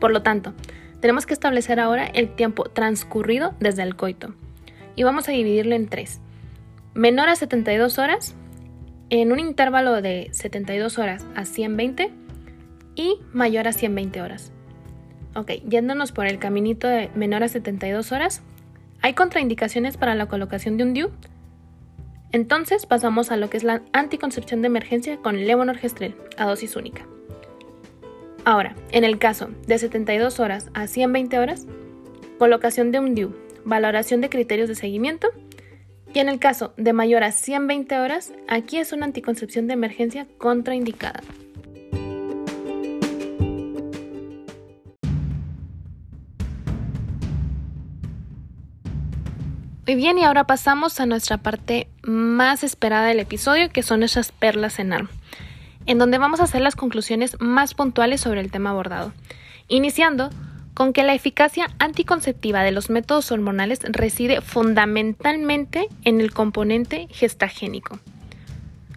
Por 0.00 0.10
lo 0.10 0.22
tanto, 0.22 0.52
tenemos 1.00 1.26
que 1.26 1.34
establecer 1.34 1.80
ahora 1.80 2.06
el 2.06 2.34
tiempo 2.34 2.64
transcurrido 2.64 3.54
desde 3.60 3.82
el 3.82 3.96
coito. 3.96 4.34
Y 4.94 5.02
vamos 5.02 5.28
a 5.28 5.32
dividirlo 5.32 5.74
en 5.74 5.88
tres. 5.88 6.20
Menor 6.94 7.28
a 7.28 7.36
72 7.36 7.98
horas, 7.98 8.34
en 9.10 9.32
un 9.32 9.38
intervalo 9.38 10.00
de 10.00 10.28
72 10.32 10.98
horas 10.98 11.26
a 11.34 11.44
120 11.44 12.10
y 12.94 13.18
mayor 13.32 13.68
a 13.68 13.72
120 13.72 14.22
horas. 14.22 14.52
Ok, 15.34 15.52
yéndonos 15.68 16.12
por 16.12 16.26
el 16.26 16.38
caminito 16.38 16.88
de 16.88 17.10
menor 17.14 17.42
a 17.42 17.48
72 17.48 18.10
horas, 18.10 18.42
¿hay 19.02 19.12
contraindicaciones 19.12 19.98
para 19.98 20.14
la 20.14 20.26
colocación 20.26 20.78
de 20.78 20.84
un 20.84 20.94
DIU? 20.94 21.10
Entonces 22.32 22.86
pasamos 22.86 23.30
a 23.30 23.36
lo 23.36 23.50
que 23.50 23.58
es 23.58 23.64
la 23.64 23.82
anticoncepción 23.92 24.62
de 24.62 24.66
emergencia 24.66 25.18
con 25.18 25.46
levonorgestrel 25.46 26.16
a 26.38 26.46
dosis 26.46 26.74
única. 26.74 27.06
Ahora, 28.46 28.76
en 28.92 29.02
el 29.02 29.18
caso 29.18 29.50
de 29.66 29.76
72 29.76 30.38
horas 30.38 30.70
a 30.72 30.86
120 30.86 31.36
horas, 31.40 31.66
colocación 32.38 32.92
de 32.92 33.00
un 33.00 33.16
DIU, 33.16 33.34
valoración 33.64 34.20
de 34.20 34.28
criterios 34.28 34.68
de 34.68 34.76
seguimiento 34.76 35.26
y 36.14 36.20
en 36.20 36.28
el 36.28 36.38
caso 36.38 36.72
de 36.76 36.92
mayor 36.92 37.24
a 37.24 37.32
120 37.32 37.98
horas, 37.98 38.32
aquí 38.46 38.76
es 38.78 38.92
una 38.92 39.04
anticoncepción 39.04 39.66
de 39.66 39.72
emergencia 39.72 40.28
contraindicada. 40.38 41.24
Muy 49.88 49.96
bien, 49.96 50.18
y 50.18 50.22
ahora 50.22 50.44
pasamos 50.44 51.00
a 51.00 51.06
nuestra 51.06 51.38
parte 51.38 51.88
más 52.04 52.62
esperada 52.62 53.08
del 53.08 53.18
episodio, 53.18 53.70
que 53.70 53.82
son 53.82 54.04
esas 54.04 54.30
perlas 54.30 54.78
en 54.78 54.92
ARM, 54.92 55.08
en 55.86 55.98
donde 55.98 56.18
vamos 56.18 56.40
a 56.40 56.44
hacer 56.44 56.60
las 56.60 56.76
conclusiones 56.76 57.36
más 57.40 57.74
puntuales 57.74 58.20
sobre 58.20 58.40
el 58.40 58.50
tema 58.50 58.70
abordado, 58.70 59.12
iniciando 59.68 60.30
con 60.74 60.92
que 60.92 61.02
la 61.02 61.14
eficacia 61.14 61.68
anticonceptiva 61.78 62.62
de 62.62 62.70
los 62.70 62.90
métodos 62.90 63.32
hormonales 63.32 63.80
reside 63.82 64.42
fundamentalmente 64.42 65.88
en 66.04 66.20
el 66.20 66.32
componente 66.32 67.08
gestagénico. 67.10 67.98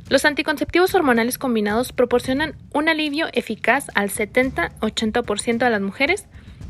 Los 0.10 0.26
anticonceptivos 0.26 0.94
hormonales 0.96 1.38
combinados 1.38 1.94
proporcionan 1.94 2.56
un 2.74 2.90
alivio 2.90 3.28
eficaz 3.32 3.88
al 3.94 4.10
70-80% 4.10 5.58
de 5.60 5.70
las 5.70 5.82
mujeres 5.82 6.26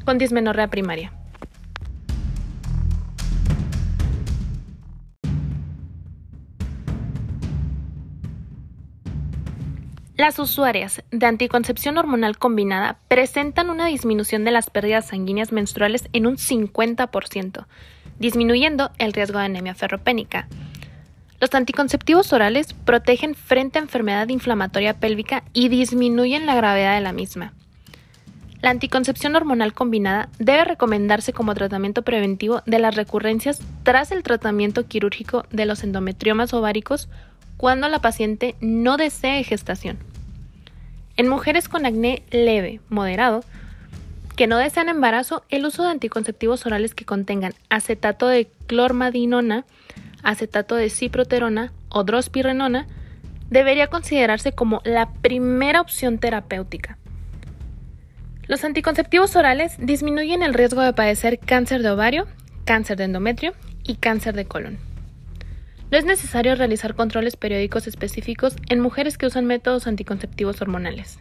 con 0.05 0.17
dismenorrea 0.17 0.67
primaria. 0.67 1.13
Las 10.20 10.38
usuarias 10.38 11.01
de 11.11 11.26
anticoncepción 11.28 11.97
hormonal 11.97 12.38
combinada 12.38 12.99
presentan 13.07 13.70
una 13.70 13.86
disminución 13.86 14.43
de 14.43 14.51
las 14.51 14.70
pérdidas 14.70 15.07
sanguíneas 15.07 15.53
menstruales 15.53 16.09
en 16.11 16.28
un 16.28 16.36
50%, 16.36 17.65
disminuyendo 18.20 18.91
el 18.97 19.13
riesgo 19.13 19.39
de 19.39 19.45
anemia 19.45 19.76
ferropénica. 19.76 20.49
Los 21.39 21.55
anticonceptivos 21.55 22.34
orales 22.34 22.74
protegen 22.74 23.34
frente 23.34 23.80
a 23.80 23.82
enfermedad 23.82 24.28
inflamatoria 24.28 24.99
pélvica 24.99 25.45
y 25.53 25.70
disminuyen 25.70 26.45
la 26.45 26.55
gravedad 26.55 26.95
de 26.95 27.01
la 27.01 27.13
misma. 27.13 27.53
La 28.61 28.72
anticoncepción 28.72 29.38
hormonal 29.38 29.74
combinada 29.74 30.28
debe 30.38 30.65
recomendarse 30.65 31.32
como 31.32 31.55
tratamiento 31.55 32.01
preventivo 32.01 32.61
de 32.65 32.80
las 32.80 32.93
recurrencias 32.93 33.61
tras 33.84 34.11
el 34.11 34.24
tratamiento 34.24 34.86
quirúrgico 34.86 35.45
de 35.49 35.65
los 35.65 35.82
endometriomas 35.86 36.53
ováricos 36.53 37.07
cuando 37.55 37.88
la 37.88 37.99
paciente 37.99 38.55
no 38.59 38.97
desee 38.97 39.45
gestación. 39.45 40.09
En 41.20 41.28
mujeres 41.28 41.67
con 41.67 41.86
acné 41.86 42.24
leve, 42.32 42.80
moderado, 42.88 43.43
que 44.38 44.47
no 44.47 44.57
desean 44.57 44.88
embarazo, 44.88 45.43
el 45.49 45.65
uso 45.65 45.84
de 45.84 45.89
anticonceptivos 45.89 46.65
orales 46.65 46.95
que 46.95 47.03
contengan 47.03 47.51
acetato 47.67 48.30
de 48.30 48.47
clormadinona, 48.67 49.65
acetato 50.24 50.76
de 50.76 50.89
ciproterona 50.89 51.74
o 51.89 52.05
drospirenona 52.05 52.88
debería 53.49 53.88
considerarse 53.88 54.53
como 54.53 54.80
la 54.86 55.11
primera 55.11 55.82
opción 55.82 56.20
terapéutica. 56.20 56.97
Los 58.47 58.63
anticonceptivos 58.63 59.36
orales 59.36 59.76
disminuyen 59.78 60.41
el 60.41 60.53
riesgo 60.53 60.84
de 60.84 60.93
padecer 60.93 61.38
cáncer 61.38 61.84
de 61.84 61.89
ovario, 61.89 62.28
cáncer 62.63 62.95
de 62.95 63.03
endometrio 63.03 63.51
y 63.84 63.95
cáncer 63.95 64.38
de 64.38 64.45
colon. 64.45 64.88
No 65.91 65.97
es 65.97 66.05
necesario 66.05 66.53
realizar 66.53 66.93
controles 66.93 67.35
periódicos 67.35 67.87
específicos 67.87 68.55
en 68.69 68.79
mujeres 68.79 69.17
que 69.17 69.25
usan 69.25 69.45
métodos 69.45 69.87
anticonceptivos 69.87 70.61
hormonales. 70.61 71.19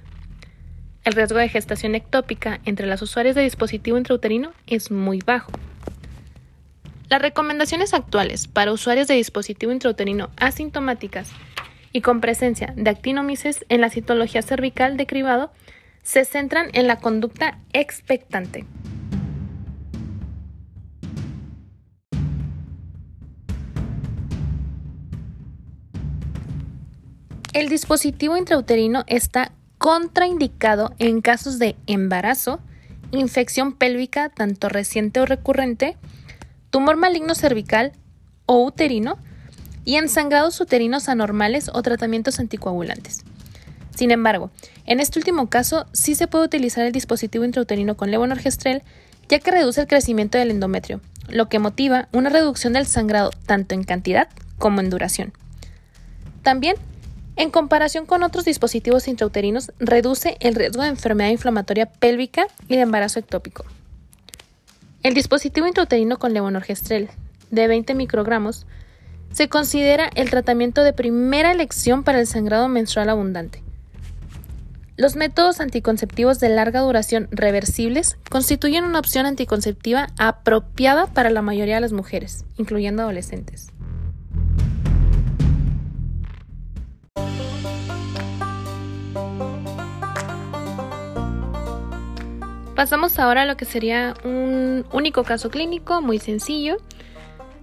El 1.05 1.15
riesgo 1.15 1.39
de 1.39 1.49
gestación 1.49 1.95
ectópica 1.95 2.61
entre 2.67 2.87
las 2.87 3.01
usuarias 3.01 3.35
de 3.35 3.43
dispositivo 3.43 3.97
intrauterino 3.97 4.53
es 4.67 4.91
muy 4.91 5.21
bajo. 5.25 5.53
Las 7.09 7.23
recomendaciones 7.23 7.95
actuales 7.95 8.47
para 8.47 8.73
usuarios 8.73 9.09
de 9.09 9.15
dispositivo 9.15 9.73
intrauterino 9.73 10.29
asintomáticas 10.37 11.31
y 11.93 12.03
con 12.03 12.21
presencia 12.21 12.75
de 12.77 12.91
actinomices 12.91 13.65
en 13.71 13.81
la 13.81 13.89
citología 13.89 14.43
cervical 14.43 14.99
de 14.99 15.07
cribado 15.07 15.51
se 16.03 16.27
centran 16.27 16.69
en 16.75 16.87
la 16.87 16.97
conducta 16.99 17.59
expectante. 17.73 18.67
El 27.55 27.69
dispositivo 27.69 28.37
intrauterino 28.37 29.05
está 29.07 29.53
contraindicado 29.79 30.95
en 30.99 31.23
casos 31.23 31.59
de 31.59 31.77
embarazo, 31.87 32.61
infección 33.11 33.73
pélvica 33.73 34.29
tanto 34.29 34.69
reciente 34.69 35.21
o 35.21 35.27
recurrente, 35.27 35.97
tumor 36.71 36.97
maligno 36.97 37.35
cervical 37.35 37.93
o 38.45 38.65
uterino 38.65 39.19
y 39.85 39.97
en 39.97 40.11
sangrados 40.11 40.61
uterinos 40.61 41.09
anormales 41.09 41.71
o 41.73 41.81
tratamientos 41.81 42.39
anticoagulantes. 42.39 43.25
Sin 43.97 44.11
embargo, 44.11 44.51
en 44.85 45.01
este 45.01 45.19
último 45.19 45.49
caso 45.49 45.87
sí 45.93 46.15
se 46.15 46.27
puede 46.27 46.45
utilizar 46.45 46.85
el 46.85 46.93
dispositivo 46.93 47.45
intrauterino 47.45 47.97
con 47.97 48.11
levonorgestrel 48.11 48.83
ya 49.29 49.39
que 49.39 49.51
reduce 49.51 49.81
el 49.81 49.87
crecimiento 49.87 50.37
del 50.37 50.51
endometrio, 50.51 51.01
lo 51.29 51.49
que 51.49 51.59
motiva 51.59 52.09
una 52.13 52.31
reducción 52.31 52.75
del 52.75 52.87
sangrado 52.87 53.31
tanto 53.47 53.75
en 53.75 53.85
cantidad 53.85 54.29
como 54.59 54.81
en 54.81 54.91
duración. 54.91 55.33
También 56.43 56.77
en 57.39 57.51
comparación 57.51 58.05
con 58.05 58.25
otros 58.25 58.45
dispositivos 58.45 59.07
intrauterinos, 59.07 59.71
reduce 59.79 60.37
el 60.41 60.57
riesgo 60.57 60.83
de 60.83 60.89
enfermedad 60.89 61.31
inflamatoria 61.31 61.87
pélvica 61.87 62.49
y 62.69 62.75
de 62.75 62.83
embarazo 62.83 63.21
ectópico. 63.21 63.65
El 65.05 65.15
dispositivo 65.15 65.69
intrauterino 65.69 66.19
con 66.19 66.35
levonorgestrel 66.35 67.09
de 67.53 67.69
20 67.69 67.95
microgramos 67.95 68.67
se 69.33 69.49
considera 69.49 70.11
el 70.17 70.31
tratamiento 70.31 70.83
de 70.83 70.93
primera 70.93 71.53
elección 71.53 72.03
para 72.03 72.19
el 72.19 72.27
sangrado 72.27 72.69
menstrual 72.69 73.09
abundante. 73.09 73.63
Los 74.97 75.15
métodos 75.15 75.61
anticonceptivos 75.61 76.41
de 76.41 76.49
larga 76.49 76.81
duración 76.81 77.29
reversibles 77.31 78.17
constituyen 78.31 78.83
una 78.83 78.99
opción 78.99 79.27
anticonceptiva 79.27 80.09
apropiada 80.19 81.07
para 81.07 81.31
la 81.31 81.41
mayoría 81.41 81.77
de 81.77 81.83
las 81.83 81.93
mujeres, 81.93 82.45
incluyendo 82.57 83.03
adolescentes. 83.05 83.71
Pasamos 92.79 93.19
ahora 93.19 93.43
a 93.43 93.45
lo 93.45 93.57
que 93.57 93.65
sería 93.65 94.15
un 94.23 94.87
único 94.93 95.25
caso 95.25 95.51
clínico 95.51 96.01
muy 96.01 96.21
sencillo. 96.21 96.77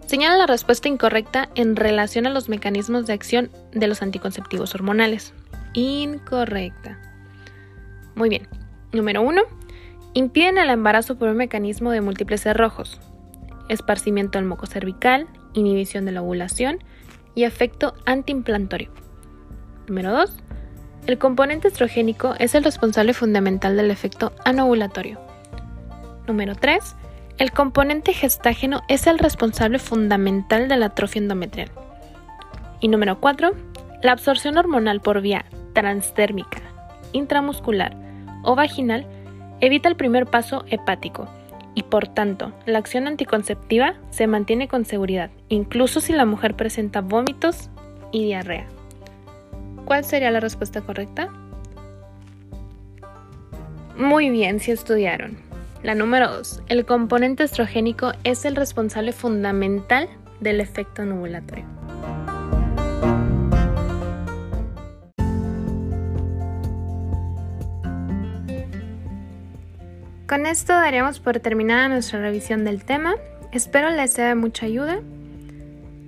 Señala 0.07 0.35
la 0.35 0.45
respuesta 0.45 0.89
incorrecta 0.89 1.47
en 1.55 1.77
relación 1.77 2.27
a 2.27 2.31
los 2.31 2.49
mecanismos 2.49 3.05
de 3.05 3.13
acción 3.13 3.49
de 3.71 3.87
los 3.87 4.01
anticonceptivos 4.01 4.75
hormonales. 4.75 5.33
Incorrecta. 5.71 6.99
Muy 8.15 8.27
bien. 8.27 8.49
Número 8.91 9.21
1. 9.21 9.41
Impiden 10.15 10.57
el 10.57 10.69
embarazo 10.69 11.17
por 11.17 11.29
un 11.29 11.37
mecanismo 11.37 11.91
de 11.91 12.01
múltiples 12.01 12.41
cerrojos. 12.41 12.99
Esparcimiento 13.69 14.37
del 14.37 14.49
moco 14.49 14.65
cervical, 14.65 15.27
inhibición 15.53 16.03
de 16.03 16.11
la 16.11 16.23
ovulación 16.23 16.79
y 17.35 17.45
efecto 17.45 17.93
antiimplantorio. 18.05 18.91
Número 19.87 20.11
2 20.11 20.44
el 21.07 21.19
componente 21.19 21.67
estrogénico 21.67 22.33
es 22.39 22.55
el 22.55 22.63
responsable 22.63 23.13
fundamental 23.13 23.77
del 23.77 23.91
efecto 23.91 24.31
anovulatorio. 24.43 25.19
Número 26.27 26.55
3. 26.55 26.95
El 27.37 27.51
componente 27.51 28.13
gestágeno 28.13 28.81
es 28.87 29.05
el 29.05 29.19
responsable 29.19 29.77
fundamental 29.77 30.67
de 30.67 30.77
la 30.77 30.87
atrofia 30.87 31.21
endometrial. 31.21 31.69
Y 32.79 32.87
número 32.87 33.19
4. 33.19 33.51
La 34.01 34.13
absorción 34.13 34.57
hormonal 34.57 34.99
por 34.99 35.21
vía 35.21 35.45
transdérmica, 35.73 36.61
intramuscular 37.11 37.95
o 38.43 38.55
vaginal 38.55 39.05
evita 39.61 39.89
el 39.89 39.95
primer 39.95 40.25
paso 40.25 40.65
hepático 40.69 41.27
y 41.75 41.83
por 41.83 42.07
tanto 42.07 42.51
la 42.65 42.79
acción 42.79 43.05
anticonceptiva 43.05 43.95
se 44.09 44.27
mantiene 44.27 44.67
con 44.67 44.85
seguridad, 44.85 45.29
incluso 45.49 45.99
si 45.99 46.13
la 46.13 46.25
mujer 46.25 46.55
presenta 46.55 47.01
vómitos 47.01 47.69
y 48.11 48.23
diarrea. 48.23 48.74
¿Cuál 49.85 50.03
sería 50.03 50.31
la 50.31 50.39
respuesta 50.39 50.81
correcta? 50.81 51.29
Muy 53.95 54.29
bien, 54.29 54.59
si 54.59 54.71
estudiaron. 54.71 55.37
La 55.83 55.93
número 55.93 56.31
2. 56.31 56.63
El 56.67 56.85
componente 56.85 57.43
estrogénico 57.43 58.11
es 58.23 58.43
el 58.45 58.55
responsable 58.55 59.13
fundamental 59.13 60.09
del 60.39 60.59
efecto 60.59 61.05
nubulatorio. 61.05 61.65
Con 70.27 70.47
esto 70.47 70.73
daríamos 70.73 71.19
por 71.19 71.39
terminada 71.39 71.87
nuestra 71.87 72.19
revisión 72.19 72.65
del 72.65 72.83
tema. 72.83 73.13
Espero 73.51 73.91
les 73.91 74.11
sea 74.11 74.29
de 74.29 74.35
mucha 74.35 74.65
ayuda. 74.65 74.99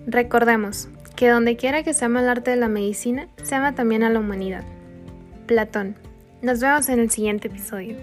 Recordemos 0.07 0.89
que 1.17 1.27
donde 1.29 1.57
quiera 1.57 1.81
que 1.81 1.95
se 1.95 2.05
ama 2.05 2.21
el 2.21 2.29
arte 2.29 2.51
de 2.51 2.57
la 2.57 2.67
medicina, 2.69 3.27
se 3.41 3.55
ama 3.55 3.73
también 3.73 4.03
a 4.03 4.09
la 4.09 4.19
humanidad. 4.19 4.63
Platón. 5.47 5.95
Nos 6.43 6.59
vemos 6.59 6.87
en 6.89 6.99
el 6.99 7.09
siguiente 7.09 7.47
episodio. 7.47 7.97